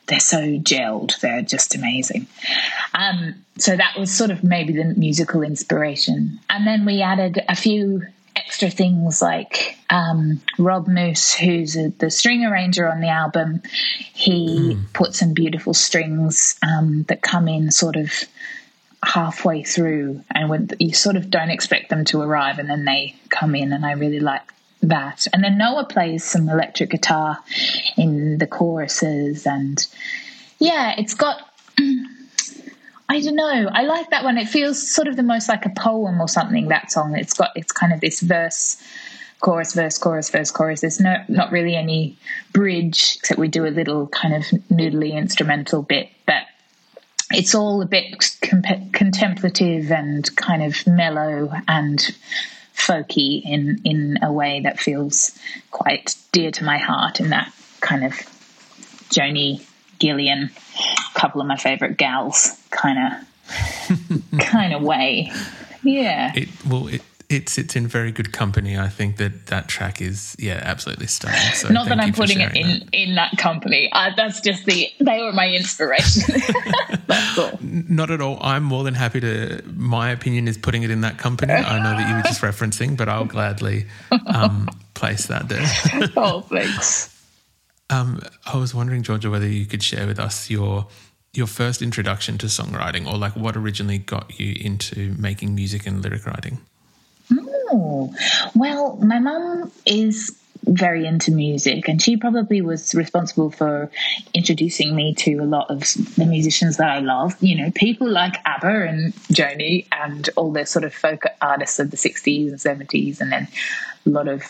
they're 0.07 0.21
so 0.21 0.59
gelled. 0.59 1.21
They're 1.21 1.43
just 1.43 1.75
amazing. 1.75 2.27
Um, 2.95 3.45
so 3.59 3.77
that 3.77 3.99
was 3.99 4.12
sort 4.12 4.31
of 4.31 4.43
maybe 4.43 4.73
the 4.73 4.95
musical 4.97 5.43
inspiration. 5.43 6.41
And 6.49 6.67
then 6.67 6.87
we 6.87 7.03
added 7.03 7.45
a 7.49 7.55
few 7.55 8.07
extra 8.48 8.70
things 8.70 9.20
like 9.20 9.76
um, 9.90 10.40
Rob 10.58 10.88
Moose, 10.88 11.34
who's 11.34 11.76
a, 11.76 11.90
the 11.90 12.11
string 12.11 12.46
arranger 12.46 12.88
on 12.90 13.00
the 13.02 13.08
album, 13.08 13.61
he 14.14 14.74
mm. 14.74 14.92
put 14.94 15.14
some 15.14 15.34
beautiful 15.34 15.74
strings 15.74 16.58
um, 16.62 17.02
that 17.08 17.20
come 17.20 17.46
in 17.46 17.70
sort 17.70 17.96
of 17.96 18.11
halfway 19.02 19.64
through, 19.64 20.24
and 20.30 20.48
when 20.48 20.70
you 20.78 20.94
sort 20.94 21.16
of 21.16 21.28
don't 21.28 21.50
expect 21.50 21.90
them 21.90 22.06
to 22.06 22.22
arrive, 22.22 22.58
and 22.58 22.70
then 22.70 22.87
they 22.87 23.14
come 23.28 23.54
in, 23.54 23.74
and 23.74 23.84
I 23.84 23.92
really 23.92 24.20
like 24.20 24.50
that. 24.82 25.26
And 25.34 25.44
then 25.44 25.58
Noah 25.58 25.84
plays 25.84 26.24
some 26.24 26.48
electric 26.48 26.88
guitar 26.88 27.38
in 27.98 28.38
the 28.38 28.46
choruses, 28.46 29.46
and 29.46 29.87
yeah, 30.58 30.94
it's 30.96 31.12
got 31.12 31.42
I 33.09 33.21
don't 33.21 33.37
know. 33.37 33.71
I 33.73 33.85
like 33.85 34.11
that 34.11 34.23
one. 34.23 34.37
It 34.37 34.49
feels 34.49 34.87
sort 34.87 35.09
of 35.09 35.16
the 35.16 35.23
most 35.23 35.49
like 35.49 35.64
a 35.64 35.71
poem 35.71 36.21
or 36.21 36.29
something. 36.29 36.68
That 36.68 36.90
song. 36.90 37.16
It's 37.16 37.33
got 37.33 37.51
it's 37.57 37.73
kind 37.73 37.92
of 37.92 38.01
this 38.01 38.21
verse, 38.21 38.83
chorus, 39.40 39.73
verse, 39.73 39.97
chorus, 39.97 40.29
verse, 40.29 40.51
chorus. 40.51 40.83
There's 40.83 41.01
no 41.01 41.16
not 41.29 41.51
really 41.51 41.75
any 41.75 42.18
bridge 42.53 43.16
except 43.18 43.40
we 43.40 43.49
do 43.49 43.66
a 43.66 43.68
little 43.68 44.09
kind 44.09 44.35
of 44.35 44.42
noodly 44.71 45.14
instrumental 45.14 45.83
bit. 45.83 46.11
But 46.27 46.42
it's 47.31 47.55
all 47.55 47.81
a 47.81 47.87
bit 47.87 48.37
comp- 48.42 48.92
contemplative 48.92 49.90
and 49.90 50.37
kind 50.37 50.62
of 50.62 50.87
mellow 50.87 51.51
and 51.66 51.99
folky 52.75 53.42
in 53.42 53.81
in 53.85 54.18
a 54.23 54.31
way 54.31 54.61
that 54.61 54.79
feels 54.79 55.37
quite 55.71 56.14
dear 56.33 56.51
to 56.51 56.64
my 56.64 56.77
heart 56.77 57.21
in 57.21 57.31
that 57.31 57.53
kind 57.81 58.05
of 58.05 58.12
Joni 59.09 59.64
Gillian, 59.98 60.50
a 61.14 61.18
couple 61.18 61.40
of 61.40 61.46
my 61.46 61.56
favorite 61.56 61.96
gals 61.96 62.56
kind 62.70 62.98
of 62.98 64.38
kind 64.40 64.72
of 64.72 64.82
way. 64.82 65.32
Yeah. 65.82 66.32
It 66.34 66.48
well 66.68 66.88
it 66.88 67.02
it 67.28 67.48
sits 67.50 67.76
in 67.76 67.87
very 67.87 68.11
good 68.11 68.32
company. 68.32 68.78
I 68.78 68.88
think 68.88 69.18
that 69.18 69.46
that 69.46 69.68
track 69.68 70.00
is 70.00 70.34
yeah 70.38 70.61
absolutely 70.64 71.06
stunning. 71.08 71.38
So 71.54 71.68
Not 71.68 71.88
that 71.88 72.00
I'm 72.00 72.12
putting 72.14 72.40
it 72.40 72.56
in 72.56 72.66
that. 72.80 72.88
in 72.92 73.14
that 73.16 73.37
company. 73.37 73.90
Uh, 73.92 74.11
that's 74.16 74.40
just 74.40 74.64
the 74.64 74.88
they 74.98 75.22
were 75.22 75.32
my 75.32 75.48
inspiration. 75.48 76.40
that's 77.06 77.38
all. 77.38 77.58
Not 77.61 78.11
at 78.11 78.20
all. 78.22 78.38
I'm 78.40 78.64
more 78.64 78.82
than 78.82 78.94
happy 78.94 79.20
to. 79.20 79.62
My 79.76 80.11
opinion 80.11 80.48
is 80.48 80.56
putting 80.56 80.84
it 80.84 80.90
in 80.90 81.02
that 81.02 81.18
company. 81.18 81.52
I 81.52 81.78
know 81.82 81.90
that 81.98 82.08
you 82.08 82.16
were 82.16 82.22
just 82.22 82.40
referencing, 82.48 82.96
but 82.96 83.08
I'll 83.11 83.26
gladly 83.26 83.87
um, 84.26 84.68
place 84.94 85.26
that 85.26 85.48
there. 85.50 85.66
oh, 86.16 86.40
thanks. 86.42 87.14
Um, 87.90 88.20
I 88.46 88.57
was 88.57 88.74
wondering, 88.74 89.03
Georgia, 89.03 89.31
whether 89.31 89.46
you 89.46 89.66
could 89.66 89.83
share 89.83 90.07
with 90.07 90.18
us 90.18 90.51
your 90.51 90.87
your 91.35 91.46
first 91.46 91.83
introduction 91.83 92.38
to 92.38 92.46
songwriting, 92.46 93.07
or 93.07 93.16
like 93.16 93.37
what 93.37 93.57
originally 93.57 93.98
got 93.98 94.38
you 94.40 94.57
into 94.61 95.14
making 95.18 95.55
music 95.55 95.87
and 95.87 96.03
lyric 96.03 96.27
writing. 96.27 96.59
Oh, 97.70 98.14
well, 98.55 98.96
my 98.96 99.18
mum 99.18 99.70
is 99.85 100.38
very 100.64 101.07
into 101.07 101.31
music 101.31 101.88
and 101.88 102.03
she 102.03 102.16
probably 102.16 102.61
was 102.61 102.94
responsible 102.94 103.51
for 103.51 103.90
introducing 104.35 104.94
me 104.94 105.14
to 105.14 105.37
a 105.37 105.44
lot 105.44 105.70
of 105.70 105.81
the 106.16 106.27
musicians 106.27 106.77
that 106.77 106.90
I 106.90 106.98
love. 106.98 107.37
You 107.40 107.57
know, 107.57 107.70
people 107.74 108.09
like 108.09 108.37
ABBA 108.44 108.88
and 108.88 109.14
Joni 109.33 109.87
and 109.92 110.29
all 110.37 110.53
the 110.53 110.66
sort 110.66 110.85
of 110.85 110.92
folk 110.92 111.24
artists 111.40 111.79
of 111.79 111.90
the 111.90 111.96
60s 111.96 112.48
and 112.48 112.59
70s 112.59 113.20
and 113.20 113.33
then 113.33 113.48
a 114.07 114.11
lot 114.11 114.29
of 114.29 114.42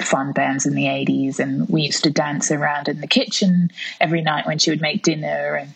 fun 0.00 0.32
bands 0.32 0.66
in 0.66 0.74
the 0.74 0.84
80s 0.84 1.38
and 1.38 1.68
we 1.68 1.82
used 1.82 2.04
to 2.04 2.10
dance 2.10 2.50
around 2.50 2.88
in 2.88 3.00
the 3.00 3.06
kitchen 3.06 3.70
every 4.00 4.20
night 4.20 4.46
when 4.46 4.58
she 4.58 4.70
would 4.70 4.80
make 4.80 5.02
dinner 5.02 5.54
and 5.56 5.72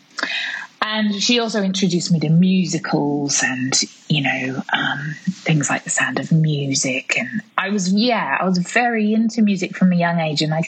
and 0.81 1.15
she 1.15 1.39
also 1.39 1.63
introduced 1.63 2.11
me 2.11 2.19
to 2.19 2.29
musicals 2.29 3.41
and 3.43 3.81
you 4.07 4.21
know 4.21 4.61
um, 4.71 5.15
things 5.25 5.69
like 5.69 5.83
the 5.83 5.89
sound 5.89 6.19
of 6.19 6.31
music 6.31 7.17
and 7.17 7.41
i 7.57 7.69
was 7.69 7.91
yeah 7.91 8.37
i 8.39 8.45
was 8.45 8.59
very 8.59 9.13
into 9.13 9.41
music 9.41 9.75
from 9.75 9.91
a 9.91 9.95
young 9.95 10.19
age 10.19 10.41
and 10.41 10.53
i 10.53 10.61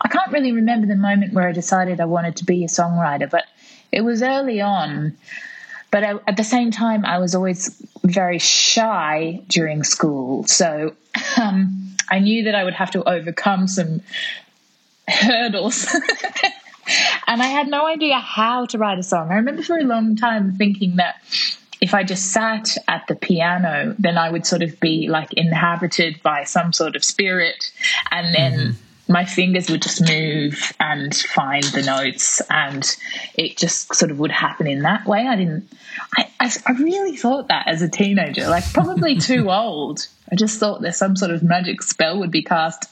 i 0.00 0.08
can't 0.08 0.32
really 0.32 0.52
remember 0.52 0.86
the 0.86 0.94
moment 0.94 1.32
where 1.32 1.48
i 1.48 1.52
decided 1.52 2.00
i 2.00 2.04
wanted 2.04 2.36
to 2.36 2.44
be 2.44 2.64
a 2.64 2.68
songwriter 2.68 3.28
but 3.28 3.44
it 3.92 4.02
was 4.02 4.20
early 4.20 4.60
on. 4.60 5.16
But 5.92 6.02
I, 6.02 6.14
at 6.26 6.36
the 6.36 6.44
same 6.44 6.70
time 6.70 7.04
i 7.04 7.18
was 7.18 7.34
always 7.34 7.80
very 8.04 8.38
shy 8.38 9.42
during 9.48 9.82
school 9.82 10.44
so 10.46 10.94
um, 11.40 11.85
i 12.10 12.18
knew 12.18 12.44
that 12.44 12.54
i 12.54 12.64
would 12.64 12.74
have 12.74 12.90
to 12.90 13.06
overcome 13.08 13.66
some 13.66 14.00
hurdles 15.08 15.86
and 17.26 17.42
I 17.42 17.46
had 17.46 17.68
no 17.68 17.86
idea 17.86 18.18
how 18.18 18.66
to 18.66 18.78
write 18.78 18.98
a 18.98 19.02
song. 19.02 19.30
I 19.30 19.36
remember 19.36 19.62
for 19.62 19.78
a 19.78 19.82
long 19.84 20.16
time 20.16 20.56
thinking 20.56 20.96
that 20.96 21.16
if 21.80 21.94
I 21.94 22.04
just 22.04 22.32
sat 22.32 22.76
at 22.88 23.06
the 23.06 23.14
piano, 23.14 23.94
then 23.98 24.16
I 24.16 24.30
would 24.30 24.46
sort 24.46 24.62
of 24.62 24.78
be 24.80 25.08
like 25.08 25.32
inhabited 25.34 26.22
by 26.22 26.44
some 26.44 26.72
sort 26.72 26.96
of 26.96 27.04
spirit, 27.04 27.72
and 28.10 28.34
then. 28.34 28.52
Mm-hmm 28.52 28.82
my 29.08 29.24
fingers 29.24 29.70
would 29.70 29.82
just 29.82 30.00
move 30.00 30.72
and 30.80 31.14
find 31.14 31.64
the 31.64 31.82
notes 31.82 32.42
and 32.50 32.96
it 33.34 33.56
just 33.56 33.94
sort 33.94 34.10
of 34.10 34.18
would 34.18 34.32
happen 34.32 34.66
in 34.66 34.80
that 34.80 35.06
way. 35.06 35.26
I 35.26 35.36
didn't 35.36 35.68
i, 36.16 36.28
I, 36.40 36.50
I 36.66 36.72
really 36.72 37.16
thought 37.16 37.48
that 37.48 37.66
as 37.68 37.82
a 37.82 37.88
teenager 37.88 38.48
like 38.48 38.70
probably 38.72 39.16
too 39.20 39.50
old. 39.50 40.06
I 40.30 40.34
just 40.34 40.58
thought 40.58 40.80
there's 40.80 40.96
some 40.96 41.16
sort 41.16 41.30
of 41.30 41.42
magic 41.42 41.82
spell 41.82 42.18
would 42.18 42.30
be 42.30 42.42
cast. 42.42 42.88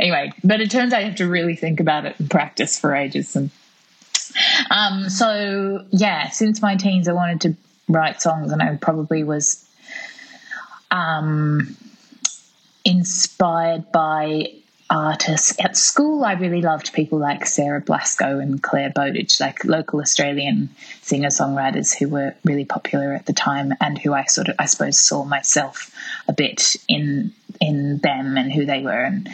Anyway 0.00 0.32
but 0.42 0.60
it 0.60 0.70
turns 0.70 0.92
out 0.92 1.00
you 1.00 1.06
have 1.06 1.16
to 1.16 1.28
really 1.28 1.56
think 1.56 1.80
about 1.80 2.06
it 2.06 2.18
and 2.18 2.30
practice 2.30 2.78
for 2.78 2.94
ages. 2.94 3.36
And 3.36 3.50
um, 4.70 5.08
so 5.08 5.84
yeah, 5.90 6.30
since 6.30 6.62
my 6.62 6.76
teens, 6.76 7.08
I 7.08 7.12
wanted 7.12 7.40
to 7.42 7.56
write 7.88 8.20
songs, 8.22 8.52
and 8.52 8.62
I 8.62 8.76
probably 8.76 9.24
was 9.24 9.64
um, 10.90 11.76
inspired 12.84 13.90
by 13.92 14.52
artists 14.90 15.54
at 15.60 15.76
school. 15.76 16.24
I 16.24 16.32
really 16.32 16.62
loved 16.62 16.92
people 16.92 17.18
like 17.18 17.46
Sarah 17.46 17.82
Blasko 17.82 18.42
and 18.42 18.62
Clare 18.62 18.90
Bowditch, 18.90 19.40
like 19.40 19.64
local 19.64 20.00
Australian 20.00 20.70
singer 21.02 21.28
songwriters 21.28 21.96
who 21.96 22.08
were 22.08 22.34
really 22.44 22.64
popular 22.64 23.12
at 23.12 23.26
the 23.26 23.32
time, 23.32 23.72
and 23.80 23.98
who 23.98 24.12
I 24.14 24.24
sort 24.24 24.48
of, 24.48 24.56
I 24.58 24.66
suppose, 24.66 24.98
saw 24.98 25.24
myself 25.24 25.94
a 26.26 26.32
bit 26.32 26.76
in 26.88 27.32
in 27.60 27.98
them 27.98 28.36
and 28.36 28.52
who 28.52 28.64
they 28.64 28.82
were, 28.82 29.02
and 29.04 29.28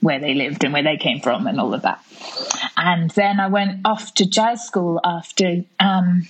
where 0.00 0.18
they 0.18 0.34
lived 0.34 0.64
and 0.64 0.72
where 0.72 0.82
they 0.82 0.96
came 0.96 1.20
from 1.20 1.46
and 1.46 1.60
all 1.60 1.74
of 1.74 1.82
that. 1.82 2.02
And 2.76 3.10
then 3.10 3.40
I 3.40 3.48
went 3.48 3.80
off 3.84 4.14
to 4.14 4.26
jazz 4.26 4.64
school 4.64 5.00
after 5.02 5.64
um, 5.80 6.28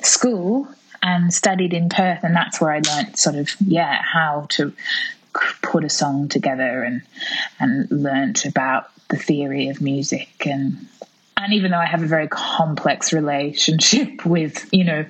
school 0.00 0.68
and 1.02 1.34
studied 1.34 1.74
in 1.74 1.88
Perth, 1.88 2.22
and 2.22 2.36
that's 2.36 2.60
where 2.60 2.70
I 2.70 2.80
learnt 2.80 3.18
sort 3.18 3.36
of 3.36 3.50
yeah 3.60 4.00
how 4.02 4.46
to 4.50 4.72
put 5.62 5.84
a 5.84 5.90
song 5.90 6.28
together 6.28 6.82
and 6.82 7.02
and 7.58 7.90
learnt 7.90 8.44
about 8.44 8.90
the 9.08 9.16
theory 9.16 9.68
of 9.68 9.80
music 9.80 10.46
and 10.46 10.86
and 11.36 11.52
even 11.54 11.70
though 11.70 11.78
I 11.78 11.86
have 11.86 12.02
a 12.02 12.06
very 12.06 12.28
complex 12.28 13.12
relationship 13.12 14.24
with 14.26 14.68
you 14.72 14.84
know 14.84 15.06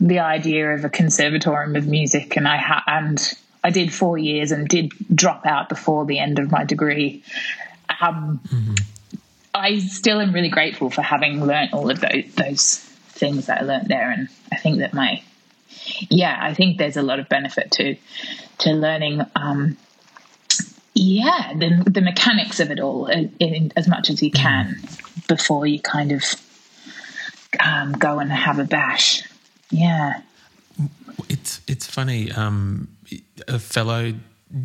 the 0.00 0.18
idea 0.18 0.74
of 0.74 0.84
a 0.84 0.88
conservatorium 0.88 1.76
of 1.76 1.86
music 1.86 2.36
and 2.36 2.48
I 2.48 2.56
ha- 2.56 2.84
and 2.86 3.34
I 3.64 3.70
did 3.70 3.92
four 3.92 4.18
years 4.18 4.50
and 4.50 4.68
did 4.68 4.92
drop 5.14 5.46
out 5.46 5.68
before 5.68 6.04
the 6.04 6.18
end 6.18 6.38
of 6.38 6.50
my 6.50 6.64
degree. 6.64 7.22
Um, 8.00 8.40
mm-hmm. 8.48 8.74
I 9.54 9.78
still 9.78 10.20
am 10.20 10.32
really 10.32 10.48
grateful 10.48 10.90
for 10.90 11.02
having 11.02 11.44
learnt 11.44 11.72
all 11.72 11.90
of 11.90 12.00
those, 12.00 12.34
those 12.34 12.78
things 12.78 13.46
that 13.46 13.60
I 13.60 13.64
learnt 13.64 13.88
there, 13.88 14.10
and 14.10 14.28
I 14.50 14.56
think 14.56 14.78
that 14.78 14.94
my 14.94 15.22
yeah, 16.08 16.38
I 16.40 16.54
think 16.54 16.78
there's 16.78 16.96
a 16.96 17.02
lot 17.02 17.18
of 17.18 17.28
benefit 17.28 17.70
to 17.72 17.96
to 18.58 18.72
learning. 18.72 19.22
Um, 19.36 19.76
yeah, 20.94 21.52
the 21.54 21.82
the 21.90 22.00
mechanics 22.00 22.60
of 22.60 22.70
it 22.70 22.80
all 22.80 23.06
in, 23.06 23.34
in, 23.38 23.72
as 23.76 23.88
much 23.88 24.10
as 24.10 24.22
you 24.22 24.30
can 24.30 24.80
before 25.28 25.66
you 25.66 25.80
kind 25.80 26.12
of 26.12 26.22
um, 27.60 27.92
go 27.92 28.18
and 28.18 28.30
have 28.30 28.58
a 28.58 28.64
bash. 28.64 29.22
Yeah, 29.70 30.20
it's 31.28 31.60
it's 31.66 31.86
funny. 31.86 32.30
Um, 32.32 32.88
a 33.48 33.58
fellow 33.58 34.12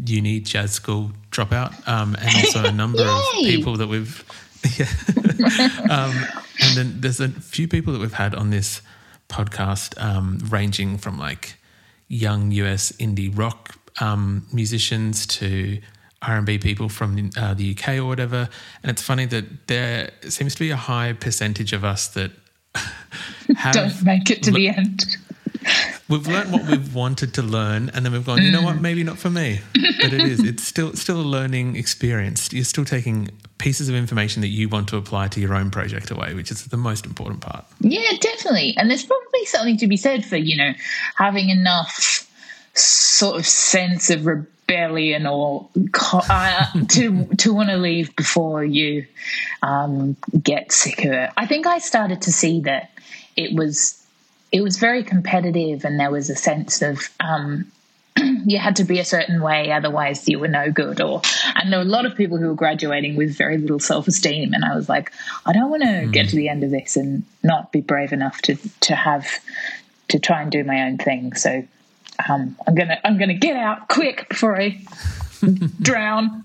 uni 0.06 0.39
jazz 0.41 0.74
school 0.74 1.12
dropout, 1.32 1.88
um, 1.88 2.15
and 2.20 2.36
also 2.36 2.65
a 2.65 2.72
number 2.84 3.04
of 3.04 3.22
people 3.34 3.78
that 3.78 3.88
we've. 3.88 4.24
Yeah. 4.78 4.88
um, 5.89 6.13
and 6.60 6.76
then 6.76 6.96
there's 7.00 7.22
a 7.22 7.30
few 7.30 7.67
people 7.67 7.93
that 7.93 8.00
we've 8.00 8.12
had 8.12 8.34
on 8.36 8.50
this 8.50 8.82
podcast, 9.30 10.02
um, 10.02 10.40
ranging 10.50 10.98
from 10.98 11.18
like 11.18 11.56
young 12.08 12.52
US 12.52 12.92
indie 12.94 13.36
rock 13.38 13.78
um, 14.00 14.46
musicians 14.52 15.26
to 15.28 15.80
R&B 16.22 16.58
people 16.60 16.90
from 16.90 17.30
uh, 17.38 17.54
the 17.54 17.76
UK 17.78 17.98
or 17.98 18.06
whatever. 18.06 18.50
And 18.82 18.90
it's 18.90 19.02
funny 19.02 19.26
that 19.26 19.68
there 19.68 20.12
seems 20.28 20.56
to 20.56 20.60
be 20.60 20.72
a 20.72 20.76
high 20.76 21.13
percentage 21.13 21.74
of 21.74 21.84
us 21.84 22.08
that 22.10 22.32
have 23.56 23.74
don't 23.74 24.04
make 24.04 24.30
it 24.30 24.44
to 24.44 24.52
the 24.52 24.70
end 24.70 25.18
we've 26.10 26.28
learned 26.28 26.52
what 26.52 26.65
we've 26.65 26.93
wanted 26.93 27.34
to 27.36 27.41
learn, 27.41 27.89
and 27.89 28.06
then 28.06 28.13
we've 28.13 28.26
gone, 28.26 28.41
you 28.41 28.52
know 28.52 28.62
what, 28.62 28.82
maybe 28.82 29.04
not 29.04 29.17
for 29.17 29.30
me. 29.30 29.60
But 29.74 30.13
it 30.13 30.22
is. 30.22 30.43
It's 30.43 30.63
still 30.63 30.93
still 30.93 31.20
a 31.20 31.24
learning 31.24 31.76
experience. 31.76 32.52
You're 32.54 32.63
still 32.63 32.86
taking 32.86 33.30
pieces 33.58 33.89
of 33.89 33.96
information 33.96 34.41
that 34.41 34.50
you 34.50 34.70
want 34.70 34.88
to 34.89 34.98
apply 34.98 35.28
to 35.30 35.39
your 35.39 35.56
own 35.56 35.72
project 35.72 36.12
away, 36.12 36.34
which 36.34 36.52
is 36.52 36.65
the 36.65 36.78
most 36.78 37.06
important 37.06 37.41
part. 37.41 37.65
Yeah, 37.80 38.12
definitely. 38.20 38.76
And 38.78 38.89
there's 38.89 39.06
probably 39.06 39.46
something 39.46 39.78
to 39.78 39.88
be 39.88 39.98
said 39.98 40.26
for 40.26 40.38
you 40.38 40.58
know 40.58 40.74
having 41.15 41.50
enough 41.50 42.28
sort 42.74 43.39
of 43.39 43.46
sense 43.46 44.10
of 44.10 44.26
rebellion 44.26 45.26
or 45.26 45.67
uh, 46.04 46.65
to 46.89 47.26
to 47.26 47.54
want 47.54 47.70
to 47.70 47.78
leave 47.78 48.15
before 48.15 48.63
you 48.63 49.06
um, 49.63 50.15
get 50.41 50.72
sick 50.72 51.04
of 51.06 51.12
it. 51.12 51.30
I 51.38 51.46
think 51.46 51.67
I 51.67 51.80
started 51.80 52.22
to 52.24 52.32
see 52.32 52.62
that 52.62 52.91
it 53.36 53.54
was 53.54 54.04
it 54.52 54.62
was 54.62 54.78
very 54.78 55.04
competitive, 55.04 55.86
and 55.86 56.00
there 56.00 56.12
was 56.12 56.30
a 56.30 56.36
sense 56.36 56.82
of 56.82 57.10
um, 57.20 57.72
you 58.46 58.58
had 58.58 58.78
to 58.78 58.84
be 58.84 59.00
a 59.00 59.06
certain 59.06 59.42
way, 59.42 59.72
otherwise 59.72 60.28
you 60.28 60.40
were 60.40 60.48
no 60.48 60.72
good. 60.72 61.02
Or 61.02 61.22
and 61.56 61.72
there 61.72 61.80
were 61.80 61.86
a 61.86 61.90
lot 61.90 62.06
of 62.06 62.16
people 62.16 62.38
who 62.38 62.48
were 62.48 62.56
graduating 62.56 63.16
with 63.16 63.38
very 63.38 63.58
little 63.58 63.80
self 63.80 64.08
esteem, 64.08 64.54
and 64.54 64.64
I 64.64 64.76
was 64.76 64.90
like, 64.90 65.12
I 65.46 65.54
don't 65.54 65.70
want 65.70 65.84
to 65.84 65.90
mm. 65.90 66.12
get 66.12 66.30
to 66.30 66.36
the 66.36 66.50
end 66.50 66.64
of 66.64 66.72
this 66.72 66.96
and 66.96 67.24
not 67.44 67.72
be 67.72 67.82
brave 67.82 68.14
enough 68.14 68.42
to 68.44 68.56
to 68.82 68.96
have 68.96 69.28
to 70.10 70.20
try 70.20 70.42
and 70.42 70.52
do 70.52 70.64
my 70.64 70.84
own 70.84 70.98
thing. 70.98 71.34
So 71.34 71.66
um, 72.30 72.56
I'm 72.66 72.76
gonna 72.76 73.00
I'm 73.04 73.18
gonna 73.18 73.34
get 73.34 73.56
out 73.56 73.88
quick 73.88 74.30
before 74.30 74.60
I 74.60 74.80
drown. 75.82 76.44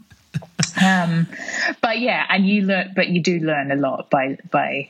Um, 0.82 1.26
but 1.80 1.98
yeah, 1.98 2.24
and 2.28 2.46
you 2.46 2.62
learn, 2.62 2.92
but 2.96 3.08
you 3.08 3.22
do 3.22 3.38
learn 3.40 3.70
a 3.70 3.76
lot 3.76 4.10
by 4.10 4.38
by 4.50 4.88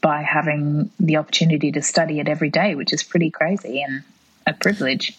by 0.00 0.22
having 0.22 0.90
the 0.98 1.16
opportunity 1.16 1.72
to 1.72 1.82
study 1.82 2.20
it 2.20 2.28
every 2.28 2.50
day, 2.50 2.74
which 2.74 2.92
is 2.92 3.02
pretty 3.02 3.30
crazy 3.30 3.82
and 3.82 4.02
a 4.46 4.52
privilege. 4.52 5.16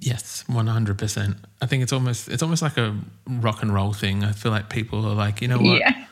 Yes, 0.00 0.44
one 0.46 0.66
hundred 0.66 0.98
percent. 0.98 1.36
I 1.60 1.66
think 1.66 1.82
it's 1.82 1.92
almost 1.92 2.28
it's 2.28 2.42
almost 2.42 2.62
like 2.62 2.78
a 2.78 2.96
rock 3.26 3.62
and 3.62 3.72
roll 3.72 3.92
thing. 3.92 4.24
I 4.24 4.32
feel 4.32 4.50
like 4.50 4.70
people 4.70 5.04
are 5.06 5.14
like, 5.14 5.42
you 5.42 5.48
know 5.48 5.58
what, 5.58 5.78
yeah. 5.78 6.06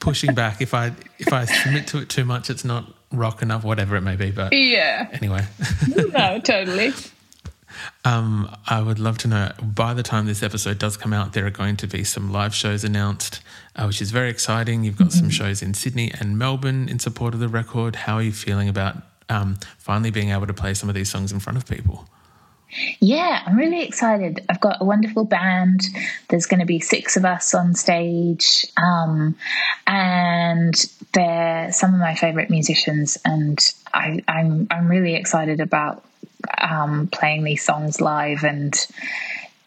pushing 0.00 0.34
back. 0.34 0.60
If 0.60 0.74
I 0.74 0.92
if 1.18 1.32
I 1.32 1.44
submit 1.44 1.86
to 1.88 1.98
it 1.98 2.08
too 2.08 2.24
much, 2.24 2.50
it's 2.50 2.64
not 2.64 2.92
rock 3.12 3.40
enough, 3.40 3.62
whatever 3.62 3.94
it 3.96 4.00
may 4.00 4.16
be. 4.16 4.32
But 4.32 4.52
yeah, 4.52 5.08
anyway, 5.12 5.44
no, 6.12 6.40
totally. 6.40 6.92
Um, 8.04 8.54
I 8.66 8.80
would 8.80 8.98
love 8.98 9.18
to 9.18 9.28
know 9.28 9.52
by 9.62 9.94
the 9.94 10.02
time 10.02 10.26
this 10.26 10.42
episode 10.42 10.78
does 10.78 10.96
come 10.96 11.12
out, 11.12 11.32
there 11.32 11.46
are 11.46 11.50
going 11.50 11.76
to 11.78 11.86
be 11.86 12.04
some 12.04 12.32
live 12.32 12.54
shows 12.54 12.84
announced, 12.84 13.40
uh, 13.76 13.84
which 13.84 14.02
is 14.02 14.10
very 14.10 14.30
exciting. 14.30 14.84
You've 14.84 14.98
got 14.98 15.08
mm-hmm. 15.08 15.20
some 15.20 15.30
shows 15.30 15.62
in 15.62 15.74
Sydney 15.74 16.12
and 16.18 16.38
Melbourne 16.38 16.88
in 16.88 16.98
support 16.98 17.34
of 17.34 17.40
the 17.40 17.48
record. 17.48 17.96
How 17.96 18.16
are 18.16 18.22
you 18.22 18.32
feeling 18.32 18.68
about 18.68 18.96
um, 19.28 19.58
finally 19.78 20.10
being 20.10 20.30
able 20.30 20.46
to 20.46 20.54
play 20.54 20.74
some 20.74 20.88
of 20.88 20.94
these 20.94 21.10
songs 21.10 21.32
in 21.32 21.40
front 21.40 21.56
of 21.56 21.66
people? 21.66 22.08
Yeah, 23.00 23.42
I'm 23.46 23.56
really 23.56 23.82
excited. 23.82 24.44
I've 24.48 24.60
got 24.60 24.78
a 24.80 24.84
wonderful 24.84 25.24
band. 25.24 25.82
There's 26.28 26.46
going 26.46 26.60
to 26.60 26.66
be 26.66 26.80
six 26.80 27.16
of 27.16 27.24
us 27.24 27.54
on 27.54 27.74
stage, 27.74 28.66
um, 28.76 29.36
and 29.86 30.74
they're 31.12 31.70
some 31.72 31.94
of 31.94 32.00
my 32.00 32.14
favorite 32.14 32.50
musicians. 32.50 33.16
And 33.24 33.58
I, 33.92 34.22
I'm, 34.26 34.66
I'm 34.70 34.88
really 34.88 35.14
excited 35.14 35.60
about 35.60 36.04
um, 36.58 37.08
playing 37.08 37.44
these 37.44 37.62
songs 37.62 38.00
live 38.00 38.44
and 38.44 38.86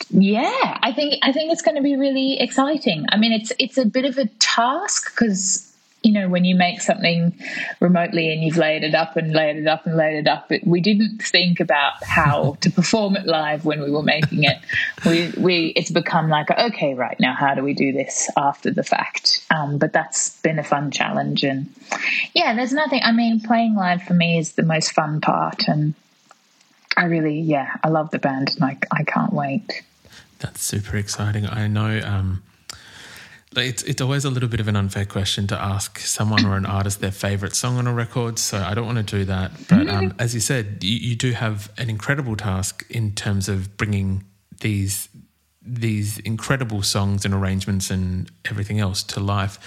yeah 0.10 0.77
i 0.84 0.91
think 0.93 1.15
i 1.23 1.32
think 1.32 1.51
it's 1.51 1.62
going 1.62 1.75
to 1.75 1.82
be 1.82 1.95
really 1.95 2.39
exciting 2.39 3.06
i 3.10 3.17
mean 3.17 3.34
it's 3.34 3.51
it's 3.60 3.77
a 3.77 3.86
bit 3.86 4.06
of 4.06 4.17
a 4.17 4.25
task 4.39 5.12
because 5.13 5.67
you 6.03 6.13
know, 6.13 6.30
when 6.30 6.45
you 6.45 6.56
make 6.56 6.80
something 6.80 7.34
remotely 7.80 8.32
and 8.32 8.41
you've 8.41 8.56
layered 8.56 8.84
it 8.84 8.93
up 8.93 9.17
and 9.17 9.34
layered 9.34 9.58
it 9.58 9.67
up 9.67 9.86
and 9.86 9.97
layered 9.97 10.25
it 10.25 10.30
up, 10.30 10.47
but 10.47 10.65
we 10.65 10.80
didn't 10.80 11.21
think 11.21 11.60
about 11.60 12.01
how 12.03 12.56
to 12.62 12.69
perform 12.69 13.17
it 13.17 13.25
live 13.25 13.65
when 13.65 13.82
we 13.82 13.91
were 13.91 14.03
making 14.03 14.43
it. 14.43 14.58
We, 15.06 15.34
we, 15.38 15.73
it's 15.75 15.91
become 15.91 16.30
like, 16.30 16.49
okay, 16.49 16.93
right 16.93 17.19
now, 17.19 17.34
how 17.34 17.56
do 17.56 17.63
we 17.63 17.73
do 17.73 17.91
this 17.91 18.30
after 18.38 18.71
the 18.71 18.84
fact? 18.84 19.45
Um, 19.49 19.80
but 19.80 19.91
that's 19.91 20.39
been 20.41 20.60
a 20.60 20.63
fun 20.63 20.91
challenge. 20.91 21.43
And 21.43 21.69
yeah, 22.34 22.56
there's 22.56 22.73
nothing, 22.73 23.01
I 23.03 23.12
mean, 23.12 23.41
playing 23.41 23.75
live 23.75 24.03
for 24.03 24.13
me 24.13 24.38
is 24.38 24.53
the 24.53 24.63
most 24.63 24.93
fun 24.93 25.19
part. 25.19 25.67
And 25.67 25.95
I 26.97 27.05
really, 27.05 27.39
yeah, 27.39 27.75
I 27.83 27.89
love 27.89 28.10
the 28.12 28.19
band 28.19 28.55
and 28.55 28.63
I, 28.65 28.77
I 28.91 29.03
can't 29.03 29.31
wait. 29.31 29.83
That's 30.39 30.62
super 30.62 30.97
exciting. 30.97 31.45
I 31.45 31.67
know, 31.67 32.01
um, 32.03 32.43
it's 33.55 33.81
it's 33.83 34.01
always 34.01 34.25
a 34.25 34.29
little 34.29 34.49
bit 34.49 34.60
of 34.60 34.67
an 34.67 34.75
unfair 34.75 35.05
question 35.05 35.47
to 35.47 35.60
ask 35.60 35.99
someone 35.99 36.45
or 36.45 36.57
an 36.57 36.65
artist 36.77 37.01
their 37.01 37.12
favorite 37.12 37.55
song 37.55 37.77
on 37.77 37.88
a 37.88 37.93
record. 37.93 38.39
So 38.39 38.57
I 38.60 38.73
don't 38.73 38.86
want 38.86 38.97
to 38.97 39.17
do 39.17 39.25
that. 39.25 39.51
But 39.69 39.88
um, 39.88 40.13
as 40.19 40.33
you 40.33 40.39
said, 40.39 40.83
you, 40.83 40.97
you 40.97 41.15
do 41.15 41.31
have 41.31 41.71
an 41.77 41.89
incredible 41.89 42.36
task 42.36 42.86
in 42.89 43.13
terms 43.13 43.49
of 43.49 43.77
bringing 43.77 44.25
these 44.62 45.10
these 45.62 46.19
incredible 46.19 46.81
songs 46.81 47.25
and 47.25 47.33
arrangements 47.33 47.89
and 47.89 48.31
everything 48.45 48.79
else 48.79 49.03
to 49.03 49.19
life. 49.19 49.60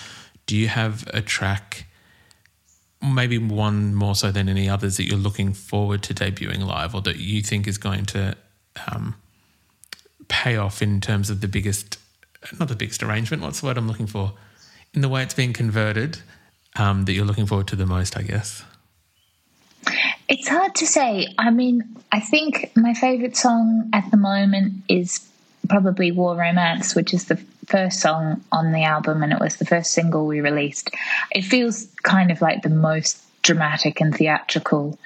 Do 0.47 0.57
you 0.57 0.69
have 0.69 1.09
a 1.13 1.21
track? 1.21 1.87
Maybe 3.03 3.39
one 3.39 3.95
more 3.95 4.15
so 4.15 4.31
than 4.31 4.49
any 4.49 4.69
others 4.69 4.99
that 4.99 5.05
you're 5.05 5.19
looking 5.19 5.55
forward 5.55 6.03
to 6.05 6.15
debuting 6.15 6.67
live, 6.67 6.95
or 6.95 7.01
that 7.03 7.17
you 7.17 7.41
think 7.43 7.67
is 7.67 7.79
going 7.79 8.05
to 8.07 8.37
um, 8.91 9.15
pay 10.29 10.57
off 10.57 10.83
in 10.83 11.01
terms 11.01 11.31
of 11.31 11.41
the 11.41 11.49
biggest 11.49 11.99
not 12.59 12.69
the 12.69 12.77
biggest 12.77 13.03
arrangement. 13.03 13.43
What's 13.43 13.61
the 13.61 13.67
word 13.67 13.77
I'm 13.77 13.89
looking 13.89 14.07
for? 14.07 14.33
In 14.95 15.03
the 15.03 15.09
way 15.09 15.23
it's 15.23 15.35
being 15.35 15.53
converted, 15.53 16.19
um, 16.77 17.05
that 17.05 17.13
you're 17.13 17.25
looking 17.25 17.47
forward 17.47 17.69
to 17.69 17.77
the 17.77 17.87
most, 17.87 18.17
I 18.17 18.23
guess. 18.23 18.65
It's 20.29 20.49
hard 20.49 20.75
to 20.77 20.87
say. 20.87 21.29
I 21.39 21.51
mean, 21.51 21.97
I 22.13 22.21
think 22.21 22.73
my 22.77 22.95
favourite 22.95 23.37
song 23.37 23.91
at 23.93 24.11
the 24.11 24.17
moment 24.17 24.75
is 24.89 25.27
probably 25.69 26.13
War 26.13 26.37
Romance, 26.37 26.95
which 26.95 27.13
is 27.13 27.27
the 27.27 27.41
first 27.71 28.01
song 28.01 28.45
on 28.51 28.73
the 28.73 28.83
album 28.83 29.23
and 29.23 29.33
it 29.33 29.41
was 29.41 29.57
the 29.57 29.65
first 29.65 29.93
single 29.93 30.27
we 30.27 30.41
released. 30.41 30.91
It 31.31 31.43
feels 31.43 31.87
kind 32.03 32.31
of 32.31 32.43
like 32.43 32.63
the 32.63 32.69
most 32.69 33.23
dramatic 33.43 34.01
and 34.01 34.15
theatrical. 34.15 34.99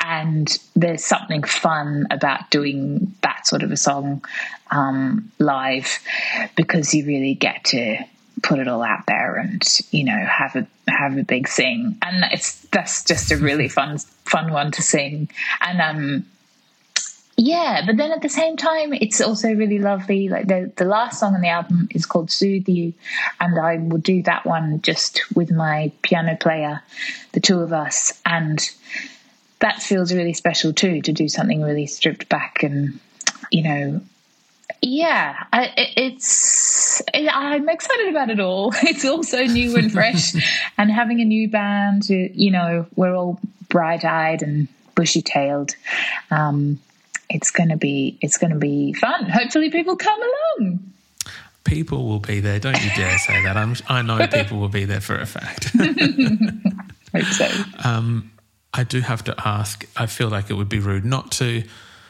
And 0.00 0.56
there's 0.74 1.04
something 1.04 1.42
fun 1.42 2.06
about 2.10 2.50
doing 2.50 3.14
that 3.22 3.46
sort 3.46 3.62
of 3.62 3.72
a 3.72 3.76
song 3.76 4.24
um, 4.70 5.30
live 5.38 5.98
because 6.56 6.94
you 6.94 7.04
really 7.04 7.34
get 7.34 7.64
to 7.64 7.98
put 8.42 8.58
it 8.58 8.68
all 8.68 8.82
out 8.82 9.06
there 9.06 9.36
and 9.36 9.62
you 9.90 10.04
know 10.04 10.18
have 10.18 10.54
a 10.54 10.66
have 10.86 11.16
a 11.16 11.22
big 11.22 11.48
sing 11.48 11.96
and 12.02 12.24
it's 12.30 12.60
that's 12.72 13.04
just 13.04 13.32
a 13.32 13.36
really 13.38 13.68
fun 13.68 13.96
fun 14.26 14.52
one 14.52 14.70
to 14.70 14.82
sing 14.82 15.30
and 15.62 15.80
um 15.80 16.26
yeah 17.36 17.82
but 17.84 17.96
then 17.96 18.12
at 18.12 18.22
the 18.22 18.28
same 18.28 18.56
time 18.56 18.92
it's 18.92 19.20
also 19.20 19.52
really 19.52 19.78
lovely 19.78 20.28
like 20.28 20.46
the 20.46 20.72
the 20.76 20.84
last 20.84 21.18
song 21.18 21.34
on 21.34 21.40
the 21.40 21.48
album 21.48 21.88
is 21.90 22.06
called 22.06 22.30
soothe 22.30 22.68
you 22.68 22.92
and 23.40 23.58
i 23.58 23.76
will 23.76 23.98
do 23.98 24.22
that 24.22 24.46
one 24.46 24.80
just 24.82 25.22
with 25.34 25.50
my 25.50 25.90
piano 26.02 26.36
player 26.36 26.82
the 27.32 27.40
two 27.40 27.60
of 27.60 27.72
us 27.72 28.20
and 28.24 28.70
that 29.58 29.82
feels 29.82 30.12
really 30.12 30.32
special 30.32 30.72
too 30.72 31.00
to 31.00 31.12
do 31.12 31.28
something 31.28 31.62
really 31.62 31.86
stripped 31.86 32.28
back 32.28 32.62
and 32.62 33.00
you 33.50 33.62
know 33.62 34.00
yeah 34.80 35.44
I, 35.52 35.72
it's 35.96 37.02
it, 37.12 37.28
i'm 37.32 37.68
excited 37.68 38.08
about 38.08 38.30
it 38.30 38.40
all. 38.40 38.72
It's 38.82 39.04
all 39.04 39.22
so 39.22 39.42
new 39.44 39.76
and 39.76 39.90
fresh 39.90 40.34
and 40.78 40.90
having 40.90 41.20
a 41.20 41.24
new 41.24 41.48
band 41.48 42.08
you 42.08 42.50
know 42.50 42.86
we're 42.94 43.14
all 43.14 43.40
bright-eyed 43.68 44.42
and 44.42 44.68
bushy-tailed 44.94 45.74
um, 46.30 46.78
it's 47.30 47.50
going 47.50 47.68
to 47.68 47.76
be 47.76 48.18
it's 48.20 48.38
going 48.38 48.52
to 48.52 48.58
be 48.58 48.92
fun. 48.94 49.28
Hopefully, 49.28 49.70
people 49.70 49.96
come 49.96 50.20
along. 50.20 50.92
People 51.64 52.06
will 52.06 52.20
be 52.20 52.40
there. 52.40 52.58
Don't 52.60 52.82
you 52.84 52.90
dare 52.94 53.18
say 53.18 53.42
that. 53.42 53.56
I'm, 53.56 53.74
I 53.88 54.02
know 54.02 54.26
people 54.32 54.58
will 54.58 54.68
be 54.68 54.84
there 54.84 55.00
for 55.00 55.18
a 55.18 55.26
fact. 55.26 55.72
Hope 57.14 57.24
so. 57.24 57.48
Um, 57.82 58.30
I 58.72 58.84
do 58.84 59.00
have 59.00 59.24
to 59.24 59.34
ask. 59.46 59.86
I 59.96 60.06
feel 60.06 60.28
like 60.28 60.50
it 60.50 60.54
would 60.54 60.68
be 60.68 60.78
rude 60.78 61.04
not 61.04 61.32
to, 61.32 61.62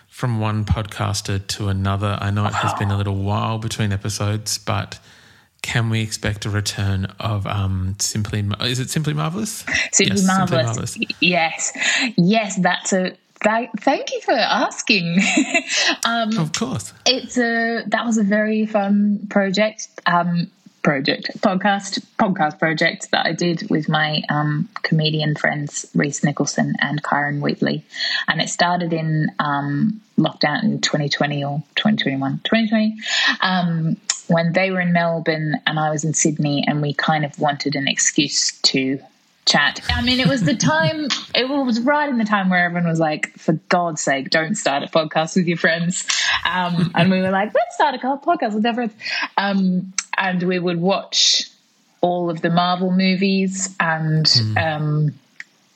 from 0.09 0.41
one 0.41 0.65
podcaster 0.65 1.47
to 1.47 1.69
another. 1.69 2.19
I 2.21 2.31
know 2.31 2.47
it 2.47 2.55
has 2.55 2.75
been 2.75 2.91
a 2.91 2.97
little 2.97 3.17
while 3.17 3.59
between 3.59 3.93
episodes, 3.93 4.59
but 4.59 4.99
can 5.63 5.89
we 5.89 6.01
expect 6.01 6.47
a 6.47 6.51
return 6.51 7.07
of 7.21 7.47
um, 7.47 7.97
simply? 7.99 8.45
Is 8.61 8.81
it 8.81 8.91
simply 8.91 9.15
marvelous? 9.15 9.65
Simply 9.93 10.17
yes, 10.17 10.27
marvelous. 10.27 10.93
Simply 10.93 11.07
marvelous. 11.09 11.17
Yes, 11.21 11.73
yes. 12.17 12.57
That's 12.57 12.93
a 12.93 13.17
thank 13.81 14.13
you 14.13 14.21
for 14.21 14.33
asking. 14.33 15.19
um, 16.07 16.37
of 16.39 16.53
course, 16.53 16.93
it's 17.07 17.37
a 17.39 17.83
that 17.87 18.05
was 18.05 18.19
a 18.19 18.23
very 18.23 18.67
fun 18.67 19.27
project. 19.29 19.89
Um, 20.07 20.51
project 20.83 21.31
podcast 21.41 21.99
podcast 22.19 22.59
project 22.59 23.11
that 23.11 23.27
I 23.27 23.33
did 23.33 23.71
with 23.71 23.89
my 23.89 24.23
um, 24.29 24.69
comedian 24.83 25.35
friends 25.35 25.87
Rhys 25.95 26.23
Nicholson 26.23 26.75
and 26.79 27.03
Kyron 27.03 27.41
Wheatley, 27.41 27.85
and 28.29 28.41
it 28.41 28.51
started 28.51 28.93
in 28.93 29.33
um, 29.39 30.01
lockdown 30.19 30.63
in 30.63 30.81
2020 30.81 31.43
or 31.43 31.63
2021, 31.77 32.41
2020. 32.45 32.97
Um, 33.41 33.97
when 34.29 34.53
they 34.53 34.71
were 34.71 34.81
in 34.81 34.93
Melbourne 34.93 35.61
and 35.67 35.79
I 35.79 35.91
was 35.91 36.05
in 36.05 36.15
Sydney, 36.15 36.65
and 36.67 36.81
we 36.81 36.95
kind 36.95 37.25
of 37.25 37.39
wanted 37.39 37.75
an 37.75 37.89
excuse 37.89 38.53
to 38.61 39.01
chat. 39.47 39.81
I 39.91 40.03
mean, 40.03 40.21
it 40.21 40.27
was 40.27 40.43
the 40.43 40.55
time, 40.55 41.09
it 41.35 41.49
was 41.49 41.81
right 41.81 42.09
in 42.09 42.19
the 42.19 42.25
time 42.25 42.51
where 42.51 42.65
everyone 42.65 42.89
was 42.89 42.99
like, 42.99 43.37
for 43.39 43.55
God's 43.69 44.01
sake, 44.01 44.31
don't 44.31 44.55
start 44.55 44.83
a 44.83 44.87
podcast 44.87 45.37
with 45.37 45.47
your 45.47 45.59
friends. 45.59 46.07
Um, 46.45 46.91
and 46.95 47.11
we 47.11 47.21
were 47.21 47.31
like, 47.31 47.53
let's 47.55 47.75
start 47.75 47.95
a 47.95 47.99
podcast 47.99 48.55
with 48.55 48.67
our 48.67 48.75
friends. 48.75 48.95
Um, 49.37 49.93
and 50.17 50.43
we 50.43 50.59
would 50.59 50.81
watch 50.81 51.51
all 52.01 52.31
of 52.31 52.41
the 52.43 52.51
Marvel 52.51 52.91
movies 52.91 53.75
and 53.81 54.27
mm. 54.27 54.57
um, 54.63 55.15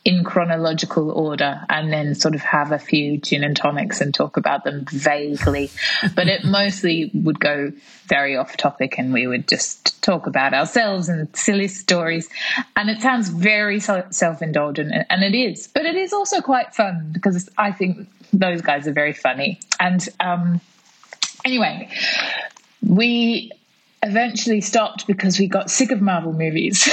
in 0.09 0.25
chronological 0.25 1.11
order 1.11 1.61
and 1.69 1.93
then 1.93 2.15
sort 2.15 2.35
of 2.35 2.41
have 2.41 2.73
a 2.73 2.79
few 2.79 3.19
gin 3.19 3.45
and 3.45 3.55
tonics 3.55 4.01
and 4.01 4.15
talk 4.15 4.39
about 4.39 4.65
them 4.65 4.87
vaguely. 4.87 5.71
but 6.15 6.29
it 6.29 6.45
mostly 6.45 7.11
would 7.13 7.39
go 7.39 7.71
very 8.07 8.35
off 8.35 8.57
topic 8.57 8.99
and 8.99 9.13
we 9.13 9.27
would 9.27 9.47
just 9.47 10.03
talk 10.03 10.27
about 10.27 10.55
ourselves 10.55 11.11
and 11.11 11.29
silly 11.37 11.69
stories. 11.69 12.27
And 12.75 12.89
it 12.89 13.03
sounds 13.03 13.29
very 13.29 13.81
self 13.81 14.41
indulgent, 14.41 14.95
and 15.11 15.23
it 15.23 15.37
is, 15.37 15.67
but 15.67 15.85
it 15.85 15.95
is 15.95 16.15
also 16.15 16.41
quite 16.41 16.75
fun 16.75 17.11
because 17.13 17.51
I 17.59 17.73
think 17.73 18.09
those 18.33 18.63
guys 18.63 18.89
are 18.89 18.93
very 18.95 19.13
funny. 19.13 19.61
And 19.79 20.09
um, 20.21 20.63
anyway, 21.45 21.91
we 22.81 23.53
eventually 24.09 24.61
stopped 24.61 25.07
because 25.07 25.39
we 25.39 25.47
got 25.47 25.71
sick 25.71 25.91
of 25.91 26.01
Marvel 26.01 26.33
movies 26.33 26.89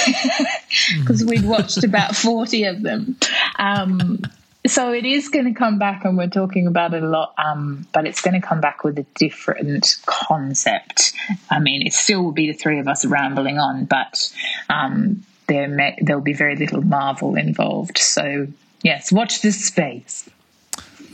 because 0.99 1.23
we'd 1.23 1.45
watched 1.45 1.83
about 1.83 2.15
40 2.15 2.65
of 2.65 2.81
them. 2.81 3.17
Um, 3.57 4.21
so 4.67 4.91
it 4.93 5.05
is 5.05 5.29
going 5.29 5.45
to 5.45 5.53
come 5.53 5.77
back, 5.77 6.05
and 6.05 6.17
we're 6.17 6.27
talking 6.27 6.65
about 6.65 6.93
it 6.93 7.03
a 7.03 7.07
lot, 7.07 7.35
um, 7.37 7.87
but 7.93 8.07
it's 8.07 8.21
going 8.21 8.39
to 8.39 8.45
come 8.45 8.61
back 8.61 8.83
with 8.83 8.97
a 8.97 9.05
different 9.15 9.97
concept. 10.05 11.13
I 11.51 11.59
mean, 11.59 11.85
it 11.85 11.93
still 11.93 12.23
will 12.23 12.31
be 12.31 12.51
the 12.51 12.57
three 12.57 12.79
of 12.79 12.87
us 12.87 13.05
rambling 13.05 13.59
on, 13.59 13.85
but 13.85 14.33
um, 14.69 15.23
there 15.47 15.67
may, 15.67 15.97
there'll 16.01 16.21
be 16.21 16.33
very 16.33 16.55
little 16.55 16.81
Marvel 16.81 17.35
involved. 17.35 17.99
So 17.99 18.47
yes, 18.81 19.11
watch 19.11 19.41
this 19.41 19.63
space. 19.65 20.29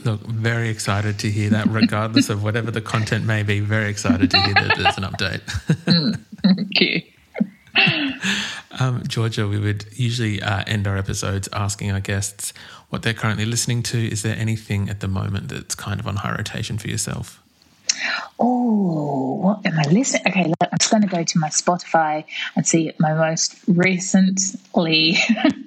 Look, 0.04 0.20
very 0.22 0.68
excited 0.68 1.18
to 1.20 1.30
hear 1.30 1.50
that, 1.50 1.68
regardless 1.68 2.28
of 2.28 2.42
whatever 2.42 2.70
the 2.70 2.80
content 2.80 3.24
may 3.24 3.42
be. 3.42 3.60
Very 3.60 3.88
excited 3.88 4.30
to 4.30 4.40
hear 4.40 4.54
that 4.54 4.76
there's 4.76 4.98
an 4.98 5.04
update. 5.04 5.42
Thank 6.42 6.80
you. 6.80 7.02
Um, 8.80 9.02
Georgia, 9.06 9.46
we 9.46 9.58
would 9.58 9.86
usually 9.92 10.42
uh, 10.42 10.64
end 10.66 10.86
our 10.86 10.96
episodes 10.96 11.48
asking 11.52 11.92
our 11.92 12.00
guests 12.00 12.52
what 12.88 13.02
they're 13.02 13.14
currently 13.14 13.44
listening 13.44 13.82
to. 13.84 13.98
Is 14.10 14.22
there 14.22 14.36
anything 14.36 14.88
at 14.88 15.00
the 15.00 15.08
moment 15.08 15.48
that's 15.48 15.74
kind 15.74 16.00
of 16.00 16.06
on 16.06 16.16
high 16.16 16.34
rotation 16.36 16.78
for 16.78 16.88
yourself? 16.88 17.42
Oh, 18.38 19.34
what 19.42 19.66
am 19.66 19.78
I 19.78 19.88
listening? 19.90 20.22
Okay, 20.26 20.44
look, 20.44 20.56
I'm 20.60 20.78
just 20.78 20.90
going 20.90 21.02
to 21.02 21.08
go 21.08 21.22
to 21.22 21.38
my 21.38 21.48
Spotify 21.48 22.24
and 22.56 22.66
see 22.66 22.92
my 22.98 23.14
most 23.14 23.56
recently. 23.68 25.16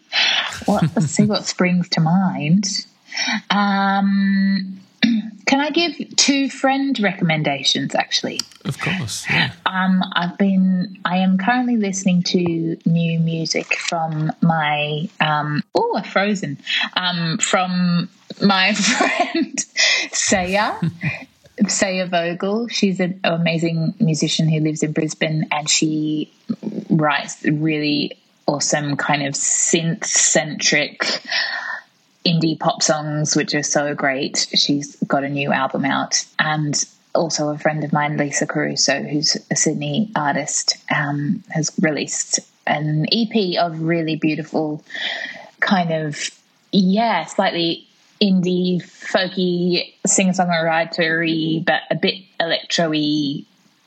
what? 0.65 0.83
Let's 0.95 1.11
see 1.11 1.25
what 1.25 1.45
springs 1.45 1.89
to 1.89 2.01
mind. 2.01 2.85
Um, 3.49 4.79
can 5.45 5.59
I 5.59 5.69
give 5.69 6.15
two 6.15 6.49
friend 6.49 6.99
recommendations? 6.99 7.95
Actually, 7.95 8.39
of 8.63 8.79
course. 8.79 9.25
Yeah. 9.29 9.51
Um, 9.65 10.03
I've 10.13 10.37
been. 10.37 10.97
I 11.05 11.17
am 11.17 11.37
currently 11.37 11.77
listening 11.77 12.23
to 12.23 12.77
new 12.85 13.19
music 13.19 13.75
from 13.75 14.31
my. 14.41 15.09
Um, 15.19 15.63
oh, 15.73 15.95
I've 15.95 16.07
frozen. 16.07 16.57
Um, 16.95 17.37
from 17.37 18.09
my 18.41 18.73
friend 18.73 19.59
Saya. 20.11 20.79
Saya 21.67 22.05
Vogel. 22.07 22.67
She's 22.67 22.99
an 22.99 23.19
amazing 23.23 23.95
musician 23.99 24.49
who 24.49 24.59
lives 24.59 24.83
in 24.83 24.91
Brisbane, 24.91 25.47
and 25.51 25.69
she 25.69 26.31
writes 26.89 27.43
really 27.43 28.17
awesome 28.47 28.95
kind 28.95 29.25
of 29.25 29.33
synth 29.33 30.05
centric 30.05 31.21
indie 32.25 32.59
pop 32.59 32.81
songs, 32.81 33.35
which 33.35 33.53
are 33.53 33.63
so 33.63 33.93
great. 33.93 34.47
She's 34.53 34.95
got 35.07 35.23
a 35.23 35.29
new 35.29 35.51
album 35.51 35.85
out, 35.85 36.25
and 36.39 36.83
also 37.13 37.49
a 37.49 37.57
friend 37.57 37.83
of 37.83 37.93
mine, 37.93 38.17
Lisa 38.17 38.45
Caruso, 38.45 39.01
who's 39.03 39.37
a 39.49 39.55
Sydney 39.55 40.11
artist, 40.15 40.77
um, 40.93 41.43
has 41.49 41.71
released 41.81 42.39
an 42.67 43.05
EP 43.11 43.59
of 43.59 43.81
really 43.81 44.15
beautiful, 44.15 44.83
kind 45.59 45.91
of 45.91 46.29
yeah, 46.71 47.25
slightly 47.25 47.87
indie, 48.21 48.81
folky, 48.81 49.93
singer 50.05 50.33
songwritery, 50.33 51.63
but 51.63 51.81
a 51.89 51.95
bit 51.95 52.15
electro-y, 52.39 53.43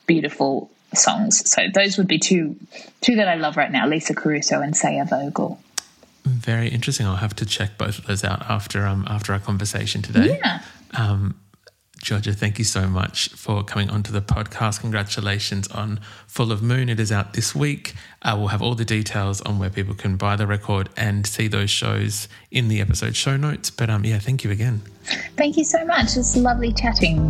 beautiful 0.07 0.71
songs. 0.93 1.49
So 1.49 1.67
those 1.73 1.97
would 1.97 2.07
be 2.07 2.19
two 2.19 2.55
two 3.01 3.15
that 3.17 3.27
I 3.27 3.35
love 3.35 3.57
right 3.57 3.71
now: 3.71 3.87
Lisa 3.87 4.13
Caruso 4.13 4.61
and 4.61 4.75
Saya 4.75 5.05
Vogel. 5.05 5.59
Very 6.29 6.69
interesting. 6.69 7.05
I'll 7.05 7.15
have 7.17 7.35
to 7.37 7.45
check 7.45 7.77
both 7.77 7.99
of 7.99 8.05
those 8.07 8.23
out 8.23 8.41
after 8.49 8.85
um 8.85 9.05
after 9.07 9.33
our 9.33 9.39
conversation 9.39 10.01
today. 10.01 10.39
Yeah. 10.41 10.61
Um, 10.97 11.39
Georgia, 12.01 12.31
thank 12.31 12.57
you 12.57 12.65
so 12.65 12.87
much 12.87 13.29
for 13.29 13.61
coming 13.63 13.89
onto 13.89 14.11
the 14.11 14.21
podcast. 14.21 14.79
Congratulations 14.79 15.67
on 15.67 15.99
Full 16.27 16.51
of 16.51 16.61
Moon. 16.61 16.87
It 16.87 16.99
is 16.99 17.11
out 17.11 17.33
this 17.33 17.53
week. 17.53 17.93
Uh, 18.21 18.35
we'll 18.37 18.47
have 18.47 18.61
all 18.61 18.73
the 18.73 18.85
details 18.85 19.41
on 19.41 19.59
where 19.59 19.69
people 19.69 19.93
can 19.93 20.15
buy 20.15 20.37
the 20.37 20.47
record 20.47 20.89
and 20.95 21.27
see 21.27 21.47
those 21.49 21.69
shows 21.69 22.29
in 22.51 22.69
the 22.69 22.79
episode 22.79 23.17
show 23.17 23.35
notes. 23.35 23.69
But 23.69 23.89
um, 23.89 24.05
yeah, 24.05 24.19
thank 24.19 24.45
you 24.45 24.51
again. 24.51 24.81
Thank 25.35 25.57
you 25.57 25.65
so 25.65 25.83
much. 25.85 26.15
It's 26.15 26.37
lovely 26.37 26.71
chatting. 26.71 27.29